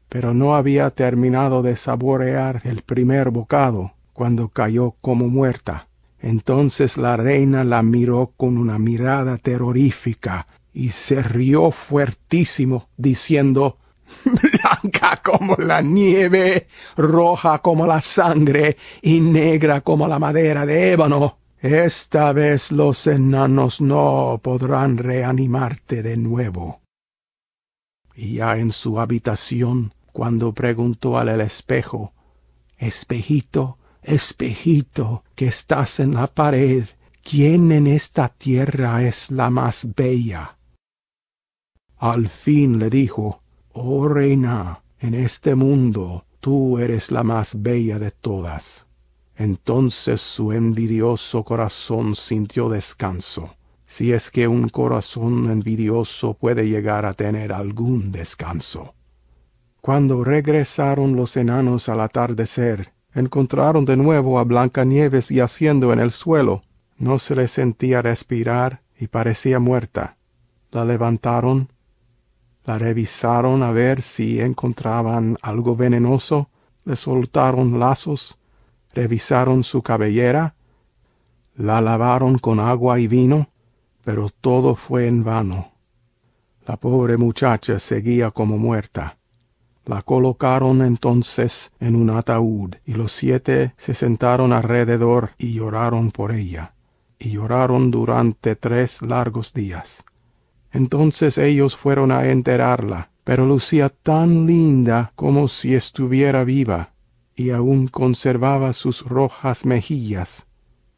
Pero 0.08 0.34
no 0.34 0.56
había 0.56 0.90
terminado 0.92 1.62
de 1.62 1.76
saborear 1.76 2.62
el 2.64 2.84
primer 2.84 3.32
bocado 3.32 3.92
cuando 4.14 4.48
cayó 4.48 4.96
como 5.02 5.28
muerta. 5.28 5.90
Entonces 6.22 6.98
la 6.98 7.18
reina 7.18 7.66
la 7.66 7.84
miró 7.84 8.32
con 8.38 8.58
una 8.58 8.80
mirada 8.80 9.38
terrorífica 9.38 10.48
y 10.74 10.90
se 10.90 11.22
rió 11.22 11.72
fuertísimo, 11.72 12.88
diciendo 12.96 13.78
blanca 14.82 15.22
como 15.24 15.56
la 15.56 15.82
nieve, 15.82 16.68
roja 16.98 17.60
como 17.60 17.86
la 17.86 18.02
sangre 18.02 18.78
y 19.02 19.20
negra 19.20 19.82
como 19.82 20.08
la 20.08 20.20
madera 20.20 20.66
de 20.66 20.94
ébano. 20.94 21.38
Esta 21.62 22.32
vez 22.32 22.72
los 22.72 23.06
enanos 23.08 23.82
no 23.82 24.40
podrán 24.42 24.98
reanimarte 24.98 26.02
de 26.02 26.16
nuevo. 26.16 26.82
Y 28.16 28.36
ya 28.36 28.58
en 28.58 28.72
su 28.72 29.00
habitación, 29.00 29.94
cuando 30.12 30.54
preguntó 30.54 31.18
al 31.18 31.42
espejo, 31.42 32.14
Espejito, 32.78 33.78
espejito, 34.02 35.24
que 35.36 35.48
estás 35.48 36.00
en 36.00 36.14
la 36.14 36.28
pared, 36.28 36.86
¿quién 37.22 37.74
en 37.74 37.88
esta 37.88 38.30
tierra 38.30 39.04
es 39.04 39.32
la 39.32 39.50
más 39.50 39.88
bella? 39.96 40.58
Al 41.98 42.30
fin 42.30 42.80
le 42.80 42.90
dijo, 42.90 43.42
Oh 43.74 44.08
reina, 44.08 44.82
en 45.00 45.14
este 45.14 45.56
mundo 45.56 46.26
tú 46.40 46.80
eres 46.80 47.12
la 47.12 47.24
más 47.24 47.62
bella 47.62 48.00
de 48.00 48.12
todas. 48.12 48.88
Entonces 49.36 50.22
su 50.22 50.52
envidioso 50.52 51.44
corazón 51.44 52.16
sintió 52.16 52.70
descanso, 52.70 53.56
si 53.86 54.12
es 54.12 54.32
que 54.32 54.48
un 54.48 54.70
corazón 54.70 55.50
envidioso 55.50 56.34
puede 56.34 56.68
llegar 56.68 57.06
a 57.06 57.14
tener 57.14 57.54
algún 57.54 58.12
descanso. 58.12 58.96
Cuando 59.82 60.24
regresaron 60.24 61.16
los 61.16 61.38
enanos 61.38 61.88
al 61.88 62.02
atardecer, 62.02 62.92
encontraron 63.14 63.86
de 63.86 63.96
nuevo 63.96 64.40
a 64.40 64.44
Blancanieves 64.44 65.30
yaciendo 65.30 65.94
en 65.94 66.00
el 66.00 66.12
suelo. 66.12 66.62
No 66.98 67.18
se 67.18 67.36
le 67.36 67.48
sentía 67.48 68.02
respirar 68.02 68.82
y 69.00 69.08
parecía 69.08 69.60
muerta. 69.60 70.18
La 70.72 70.84
levantaron, 70.84 71.70
la 72.70 72.78
revisaron 72.78 73.64
a 73.64 73.72
ver 73.72 74.04
si 74.04 74.40
encontraban 74.40 75.36
algo 75.42 75.76
venenoso, 75.76 76.50
le 76.86 76.96
soltaron 76.96 77.80
lazos, 77.80 78.38
revisaron 78.94 79.64
su 79.64 79.82
cabellera, 79.82 80.54
la 81.56 81.82
lavaron 81.82 82.38
con 82.38 82.60
agua 82.60 83.00
y 83.00 83.08
vino, 83.08 83.50
pero 84.06 84.30
todo 84.30 84.76
fue 84.76 85.08
en 85.08 85.24
vano. 85.24 85.72
La 86.68 86.78
pobre 86.78 87.18
muchacha 87.18 87.80
seguía 87.80 88.30
como 88.30 88.60
muerta. 88.60 89.18
La 89.86 90.04
colocaron 90.04 90.84
entonces 90.84 91.72
en 91.80 91.96
un 91.96 92.12
ataúd, 92.12 92.76
y 92.86 92.94
los 92.94 93.12
siete 93.12 93.74
se 93.78 93.96
sentaron 93.96 94.54
alrededor 94.54 95.32
y 95.40 95.54
lloraron 95.54 96.12
por 96.12 96.32
ella, 96.32 96.76
y 97.18 97.32
lloraron 97.32 97.90
durante 97.90 98.56
tres 98.56 99.02
largos 99.02 99.56
días. 99.56 100.06
Entonces 100.72 101.38
ellos 101.38 101.76
fueron 101.76 102.12
a 102.12 102.26
enterarla, 102.30 103.12
pero 103.24 103.46
lucía 103.46 103.90
tan 103.90 104.46
linda 104.46 105.12
como 105.16 105.48
si 105.48 105.76
estuviera 105.76 106.44
viva, 106.44 106.94
y 107.36 107.52
aún 107.52 107.88
conservaba 107.88 108.74
sus 108.74 109.06
rojas 109.06 109.66
mejillas. 109.66 110.48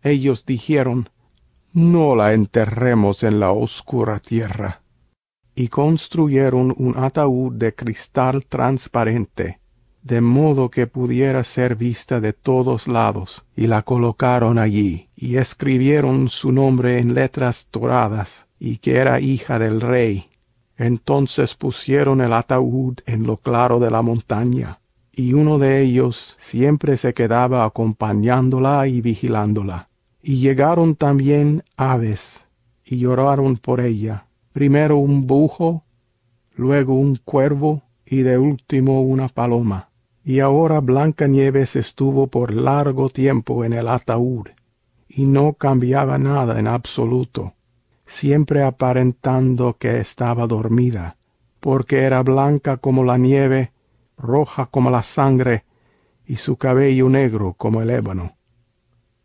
Ellos 0.04 0.46
dijeron, 0.46 1.10
No 1.74 2.16
la 2.16 2.34
enterremos 2.34 3.24
en 3.24 3.40
la 3.40 3.52
oscura 3.52 4.20
tierra 4.20 4.82
y 5.56 5.68
construyeron 5.68 6.74
un 6.78 6.98
ataúd 6.98 7.54
de 7.54 7.76
cristal 7.76 8.46
transparente, 8.46 9.60
de 10.02 10.22
modo 10.22 10.70
que 10.70 10.88
pudiera 10.88 11.44
ser 11.44 11.76
vista 11.76 12.20
de 12.20 12.34
todos 12.34 12.88
lados, 12.88 13.46
y 13.56 13.68
la 13.68 13.82
colocaron 13.82 14.58
allí, 14.58 15.10
y 15.16 15.38
escribieron 15.38 16.30
su 16.30 16.52
nombre 16.52 16.98
en 17.00 17.14
letras 17.14 17.68
doradas, 17.72 18.48
y 18.64 18.78
que 18.78 18.98
era 18.98 19.20
hija 19.20 19.58
del 19.58 19.82
rey. 19.82 20.28
Entonces 20.78 21.56
pusieron 21.56 22.22
el 22.22 22.32
ataúd 22.32 23.00
en 23.08 23.24
lo 23.24 23.38
claro 23.38 23.80
de 23.80 23.90
la 23.90 24.04
montaña, 24.04 24.80
y 25.12 25.34
uno 25.34 25.58
de 25.58 25.82
ellos 25.82 26.36
siempre 26.38 26.96
se 26.96 27.16
quedaba 27.16 27.66
acompañándola 27.66 28.88
y 28.88 29.02
vigilándola. 29.02 29.90
Y 30.22 30.38
llegaron 30.38 30.94
también 30.94 31.64
aves, 31.76 32.50
y 32.86 33.00
lloraron 33.00 33.58
por 33.58 33.82
ella, 33.82 34.28
primero 34.54 34.98
un 34.98 35.26
bujo, 35.26 35.84
luego 36.54 36.94
un 36.94 37.16
cuervo 37.16 37.82
y 38.06 38.18
de 38.18 38.38
último 38.38 39.02
una 39.02 39.28
paloma. 39.28 39.90
Y 40.24 40.40
ahora 40.40 40.82
Blanca 40.82 41.26
Nieves 41.26 41.76
estuvo 41.76 42.28
por 42.28 42.54
largo 42.54 43.10
tiempo 43.10 43.66
en 43.66 43.74
el 43.74 43.88
ataúd, 43.88 44.50
y 45.10 45.26
no 45.26 45.54
cambiaba 45.54 46.20
nada 46.20 46.60
en 46.60 46.68
absoluto, 46.68 47.56
siempre 48.12 48.62
aparentando 48.62 49.78
que 49.80 50.02
estaba 50.02 50.46
dormida, 50.46 51.16
porque 51.62 52.00
era 52.02 52.22
blanca 52.24 52.76
como 52.76 53.06
la 53.06 53.18
nieve, 53.18 53.72
roja 54.18 54.66
como 54.66 54.92
la 54.92 55.02
sangre, 55.02 55.64
y 56.28 56.36
su 56.36 56.58
cabello 56.58 57.08
negro 57.08 57.56
como 57.58 57.82
el 57.82 57.90
ébano. 57.90 58.36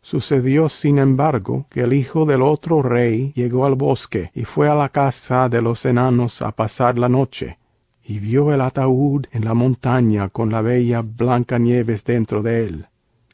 Sucedió, 0.01 0.69
sin 0.69 0.99
embargo, 0.99 1.65
que 1.69 1.81
el 1.81 1.91
hijo 1.91 2.25
del 2.25 2.41
otro 2.41 2.81
rey 2.81 3.33
llegó 3.35 3.65
al 3.65 3.75
bosque 3.75 4.31
y 4.33 4.45
fue 4.45 4.69
a 4.69 4.75
la 4.75 4.87
casa 4.87 5.49
de 5.49 5.61
los 5.61 5.85
enanos 5.85 6.41
a 6.41 6.53
pasar 6.53 6.97
la 6.97 7.09
noche, 7.09 7.59
y 8.01 8.19
vio 8.19 8.53
el 8.53 8.61
ataúd 8.61 9.25
en 9.33 9.43
la 9.43 9.53
montaña 9.53 10.29
con 10.29 10.49
la 10.49 10.61
bella 10.61 11.01
Blanca 11.01 11.59
Nieves 11.59 12.05
dentro 12.05 12.41
de 12.41 12.65
él, 12.65 12.87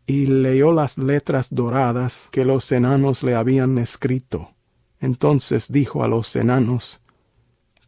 y 0.07 0.25
leyó 0.25 0.73
las 0.73 0.97
letras 0.97 1.53
doradas 1.53 2.29
que 2.31 2.43
los 2.43 2.71
enanos 2.71 3.21
le 3.21 3.35
habían 3.35 3.77
escrito. 3.77 4.49
Entonces 5.03 5.69
dijo 5.69 6.05
a 6.05 6.07
los 6.07 6.33
enanos, 6.33 7.01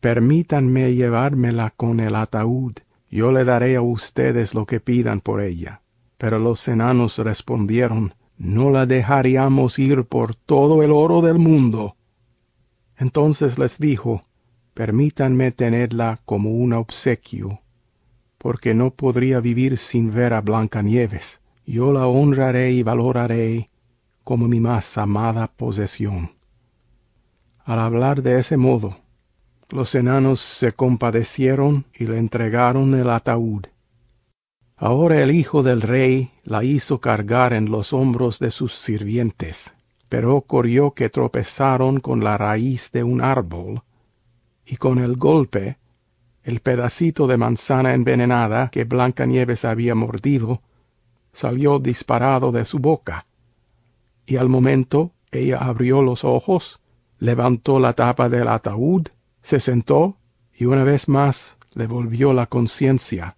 Permítanme 0.02 0.94
llevármela 0.96 1.70
con 1.78 2.02
el 2.02 2.14
ataúd, 2.14 2.74
yo 3.10 3.32
le 3.32 3.46
daré 3.46 3.78
a 3.78 3.82
ustedes 3.82 4.54
lo 4.54 4.66
que 4.66 4.82
pidan 4.82 5.22
por 5.22 5.40
ella. 5.40 5.82
Pero 6.18 6.40
los 6.40 6.68
enanos 6.68 7.18
respondieron, 7.20 8.16
no 8.38 8.70
la 8.70 8.86
dejaríamos 8.86 9.80
ir 9.80 10.04
por 10.04 10.36
todo 10.36 10.84
el 10.84 10.92
oro 10.92 11.22
del 11.22 11.40
mundo. 11.40 11.96
Entonces 12.98 13.58
les 13.58 13.78
dijo, 13.80 14.26
permítanme 14.74 15.54
tenerla 15.54 16.20
como 16.26 16.52
un 16.52 16.74
obsequio, 16.74 17.62
porque 18.38 18.74
no 18.74 18.92
podría 18.92 19.40
vivir 19.40 19.78
sin 19.78 20.14
ver 20.14 20.34
a 20.34 20.42
Blancanieves. 20.42 21.40
Yo 21.66 21.94
la 21.94 22.08
honraré 22.08 22.74
y 22.74 22.84
valoraré 22.84 23.68
como 24.26 24.50
mi 24.50 24.60
más 24.60 24.98
amada 24.98 25.48
posesión. 25.48 26.35
Al 27.66 27.80
hablar 27.80 28.22
de 28.22 28.38
ese 28.38 28.58
modo, 28.58 29.00
los 29.70 29.96
enanos 29.96 30.40
se 30.40 30.74
compadecieron 30.74 31.86
y 31.98 32.06
le 32.06 32.20
entregaron 32.20 32.94
el 32.94 33.10
ataúd. 33.10 33.66
Ahora 34.78 35.20
el 35.24 35.32
hijo 35.32 35.64
del 35.64 35.82
rey 35.82 36.32
la 36.44 36.64
hizo 36.64 37.02
cargar 37.02 37.54
en 37.54 37.72
los 37.72 37.92
hombros 37.92 38.38
de 38.38 38.52
sus 38.52 38.74
sirvientes, 38.74 39.74
pero 40.10 40.36
ocurrió 40.36 40.92
que 40.92 41.10
tropezaron 41.10 42.02
con 42.02 42.24
la 42.24 42.38
raíz 42.38 42.92
de 42.92 43.04
un 43.04 43.24
árbol, 43.24 43.82
y 44.64 44.76
con 44.76 45.00
el 45.00 45.16
golpe, 45.16 45.80
el 46.44 46.60
pedacito 46.60 47.26
de 47.26 47.38
manzana 47.38 47.96
envenenada 47.96 48.70
que 48.70 48.84
Blancanieves 48.84 49.66
había 49.66 49.96
mordido 49.96 50.62
salió 51.34 51.80
disparado 51.80 52.52
de 52.52 52.64
su 52.64 52.78
boca, 52.78 53.26
y 54.28 54.36
al 54.36 54.50
momento 54.50 55.14
ella 55.32 55.58
abrió 55.58 56.04
los 56.04 56.24
ojos, 56.24 56.80
levantó 57.20 57.80
la 57.80 57.94
tapa 57.94 58.30
del 58.30 58.48
ataúd, 58.48 59.08
se 59.42 59.60
sentó 59.60 60.18
y 60.58 60.66
una 60.66 60.84
vez 60.84 61.08
más 61.08 61.58
le 61.74 61.88
volvió 61.88 62.34
la 62.34 62.46
conciencia 62.46 63.36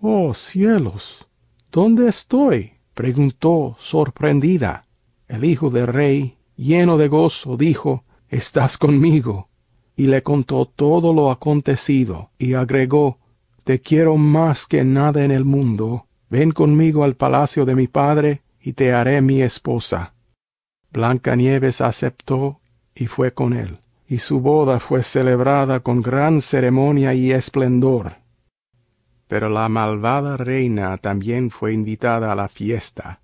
Oh 0.00 0.34
cielos. 0.34 1.26
¿Dónde 1.72 2.08
estoy? 2.08 2.74
preguntó 2.94 3.76
sorprendida. 3.78 4.86
El 5.26 5.44
hijo 5.44 5.70
del 5.70 5.86
rey, 5.86 6.36
lleno 6.56 6.96
de 6.96 7.08
gozo, 7.08 7.56
dijo 7.56 8.04
Estás 8.28 8.78
conmigo. 8.78 9.48
Y 9.96 10.08
le 10.08 10.22
contó 10.22 10.66
todo 10.66 11.14
lo 11.14 11.30
acontecido, 11.30 12.30
y 12.38 12.52
agregó 12.54 13.18
Te 13.64 13.80
quiero 13.80 14.16
más 14.16 14.66
que 14.66 14.84
nada 14.84 15.24
en 15.24 15.30
el 15.30 15.44
mundo. 15.44 16.06
Ven 16.28 16.52
conmigo 16.52 17.02
al 17.02 17.16
palacio 17.16 17.64
de 17.64 17.74
mi 17.74 17.88
padre, 17.88 18.42
y 18.60 18.74
te 18.74 18.92
haré 18.92 19.22
mi 19.22 19.42
esposa. 19.42 20.14
Blancanieves 20.92 21.80
aceptó 21.80 22.60
y 22.96 23.06
fue 23.06 23.32
con 23.32 23.52
él, 23.52 23.78
y 24.08 24.18
su 24.18 24.40
boda 24.40 24.80
fue 24.80 25.04
celebrada 25.04 25.78
con 25.80 26.02
gran 26.02 26.40
ceremonia 26.40 27.14
y 27.14 27.30
esplendor 27.30 28.26
pero 29.26 29.48
la 29.48 29.68
malvada 29.68 30.36
reina 30.36 30.96
también 30.98 31.50
fue 31.50 31.72
invitada 31.72 32.32
a 32.32 32.36
la 32.36 32.48
fiesta. 32.48 33.20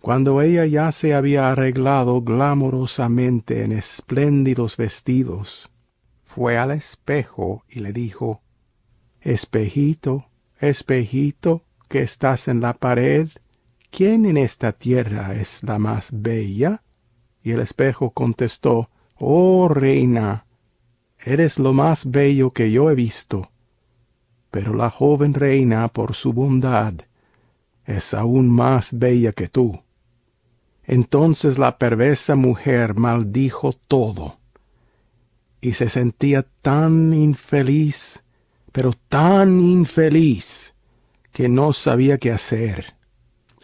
Cuando 0.00 0.40
ella 0.40 0.64
ya 0.64 0.92
se 0.92 1.14
había 1.14 1.50
arreglado 1.50 2.22
glamorosamente 2.22 3.64
en 3.64 3.72
espléndidos 3.72 4.76
vestidos, 4.76 5.70
fue 6.24 6.56
al 6.56 6.70
espejo 6.70 7.64
y 7.68 7.80
le 7.80 7.92
dijo 7.92 8.42
Espejito, 9.20 10.26
espejito, 10.60 11.64
que 11.88 12.02
estás 12.02 12.46
en 12.46 12.60
la 12.60 12.74
pared, 12.74 13.28
¿quién 13.90 14.24
en 14.26 14.36
esta 14.36 14.72
tierra 14.72 15.34
es 15.34 15.64
la 15.64 15.78
más 15.78 16.10
bella? 16.12 16.82
Y 17.42 17.52
el 17.52 17.60
espejo 17.60 18.10
contestó 18.10 18.90
Oh 19.16 19.68
reina, 19.68 20.46
eres 21.18 21.58
lo 21.58 21.72
más 21.72 22.10
bello 22.10 22.50
que 22.52 22.70
yo 22.70 22.90
he 22.90 22.94
visto 22.94 23.50
pero 24.50 24.74
la 24.74 24.90
joven 24.90 25.34
reina 25.34 25.88
por 25.88 26.14
su 26.14 26.32
bondad 26.32 26.94
es 27.84 28.14
aún 28.14 28.48
más 28.50 28.98
bella 28.98 29.32
que 29.32 29.48
tú. 29.48 29.82
Entonces 30.84 31.58
la 31.58 31.78
perversa 31.78 32.34
mujer 32.34 32.94
maldijo 32.94 33.72
todo, 33.72 34.38
y 35.60 35.72
se 35.72 35.88
sentía 35.88 36.46
tan 36.62 37.12
infeliz, 37.12 38.24
pero 38.72 38.92
tan 39.08 39.60
infeliz, 39.60 40.74
que 41.32 41.48
no 41.48 41.72
sabía 41.72 42.18
qué 42.18 42.32
hacer. 42.32 42.96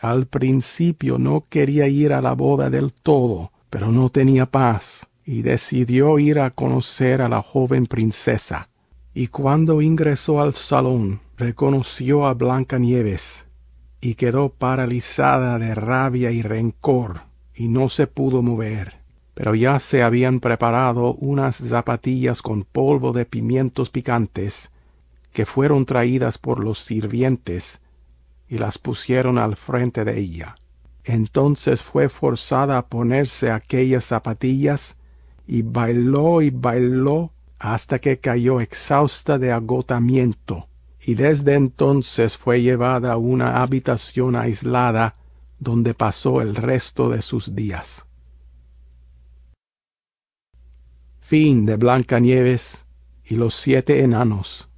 Al 0.00 0.26
principio 0.26 1.18
no 1.18 1.46
quería 1.48 1.88
ir 1.88 2.12
a 2.12 2.20
la 2.20 2.34
boda 2.34 2.68
del 2.68 2.92
todo, 2.92 3.52
pero 3.74 3.90
no 3.90 4.08
tenía 4.08 4.46
paz, 4.46 5.10
y 5.24 5.42
decidió 5.42 6.20
ir 6.20 6.38
a 6.38 6.50
conocer 6.50 7.20
a 7.20 7.28
la 7.28 7.42
joven 7.42 7.86
princesa 7.86 8.68
y 9.12 9.26
cuando 9.26 9.82
ingresó 9.82 10.40
al 10.40 10.54
salón 10.54 11.18
reconoció 11.36 12.24
a 12.28 12.34
Blancanieves 12.34 13.48
y 14.00 14.14
quedó 14.14 14.50
paralizada 14.50 15.58
de 15.58 15.74
rabia 15.74 16.30
y 16.30 16.40
rencor 16.40 17.22
y 17.52 17.66
no 17.66 17.88
se 17.88 18.06
pudo 18.06 18.42
mover. 18.42 18.98
pero 19.34 19.56
ya 19.56 19.80
se 19.80 20.04
habían 20.04 20.38
preparado 20.38 21.14
unas 21.14 21.56
zapatillas 21.56 22.42
con 22.42 22.62
polvo 22.62 23.10
de 23.10 23.24
pimientos 23.26 23.90
picantes 23.90 24.70
que 25.32 25.46
fueron 25.46 25.84
traídas 25.84 26.38
por 26.38 26.62
los 26.62 26.78
sirvientes 26.78 27.82
y 28.48 28.58
las 28.58 28.78
pusieron 28.78 29.36
al 29.36 29.56
frente 29.56 30.04
de 30.04 30.20
ella. 30.20 30.54
Entonces 31.04 31.82
fue 31.82 32.08
forzada 32.08 32.78
a 32.78 32.86
ponerse 32.86 33.50
aquellas 33.50 34.04
zapatillas 34.04 34.96
y 35.46 35.62
bailó 35.62 36.40
y 36.40 36.50
bailó 36.50 37.32
hasta 37.58 37.98
que 37.98 38.18
cayó 38.18 38.60
exhausta 38.60 39.38
de 39.38 39.52
agotamiento, 39.52 40.68
y 41.04 41.14
desde 41.14 41.54
entonces 41.54 42.36
fue 42.36 42.62
llevada 42.62 43.12
a 43.12 43.16
una 43.16 43.62
habitación 43.62 44.36
aislada 44.36 45.16
donde 45.58 45.94
pasó 45.94 46.40
el 46.40 46.56
resto 46.56 47.10
de 47.10 47.22
sus 47.22 47.54
días. 47.54 48.06
Fin 51.20 51.64
de 51.64 51.76
Blancanieves 51.76 52.86
y 53.24 53.36
los 53.36 53.54
siete 53.54 54.02
enanos. 54.02 54.68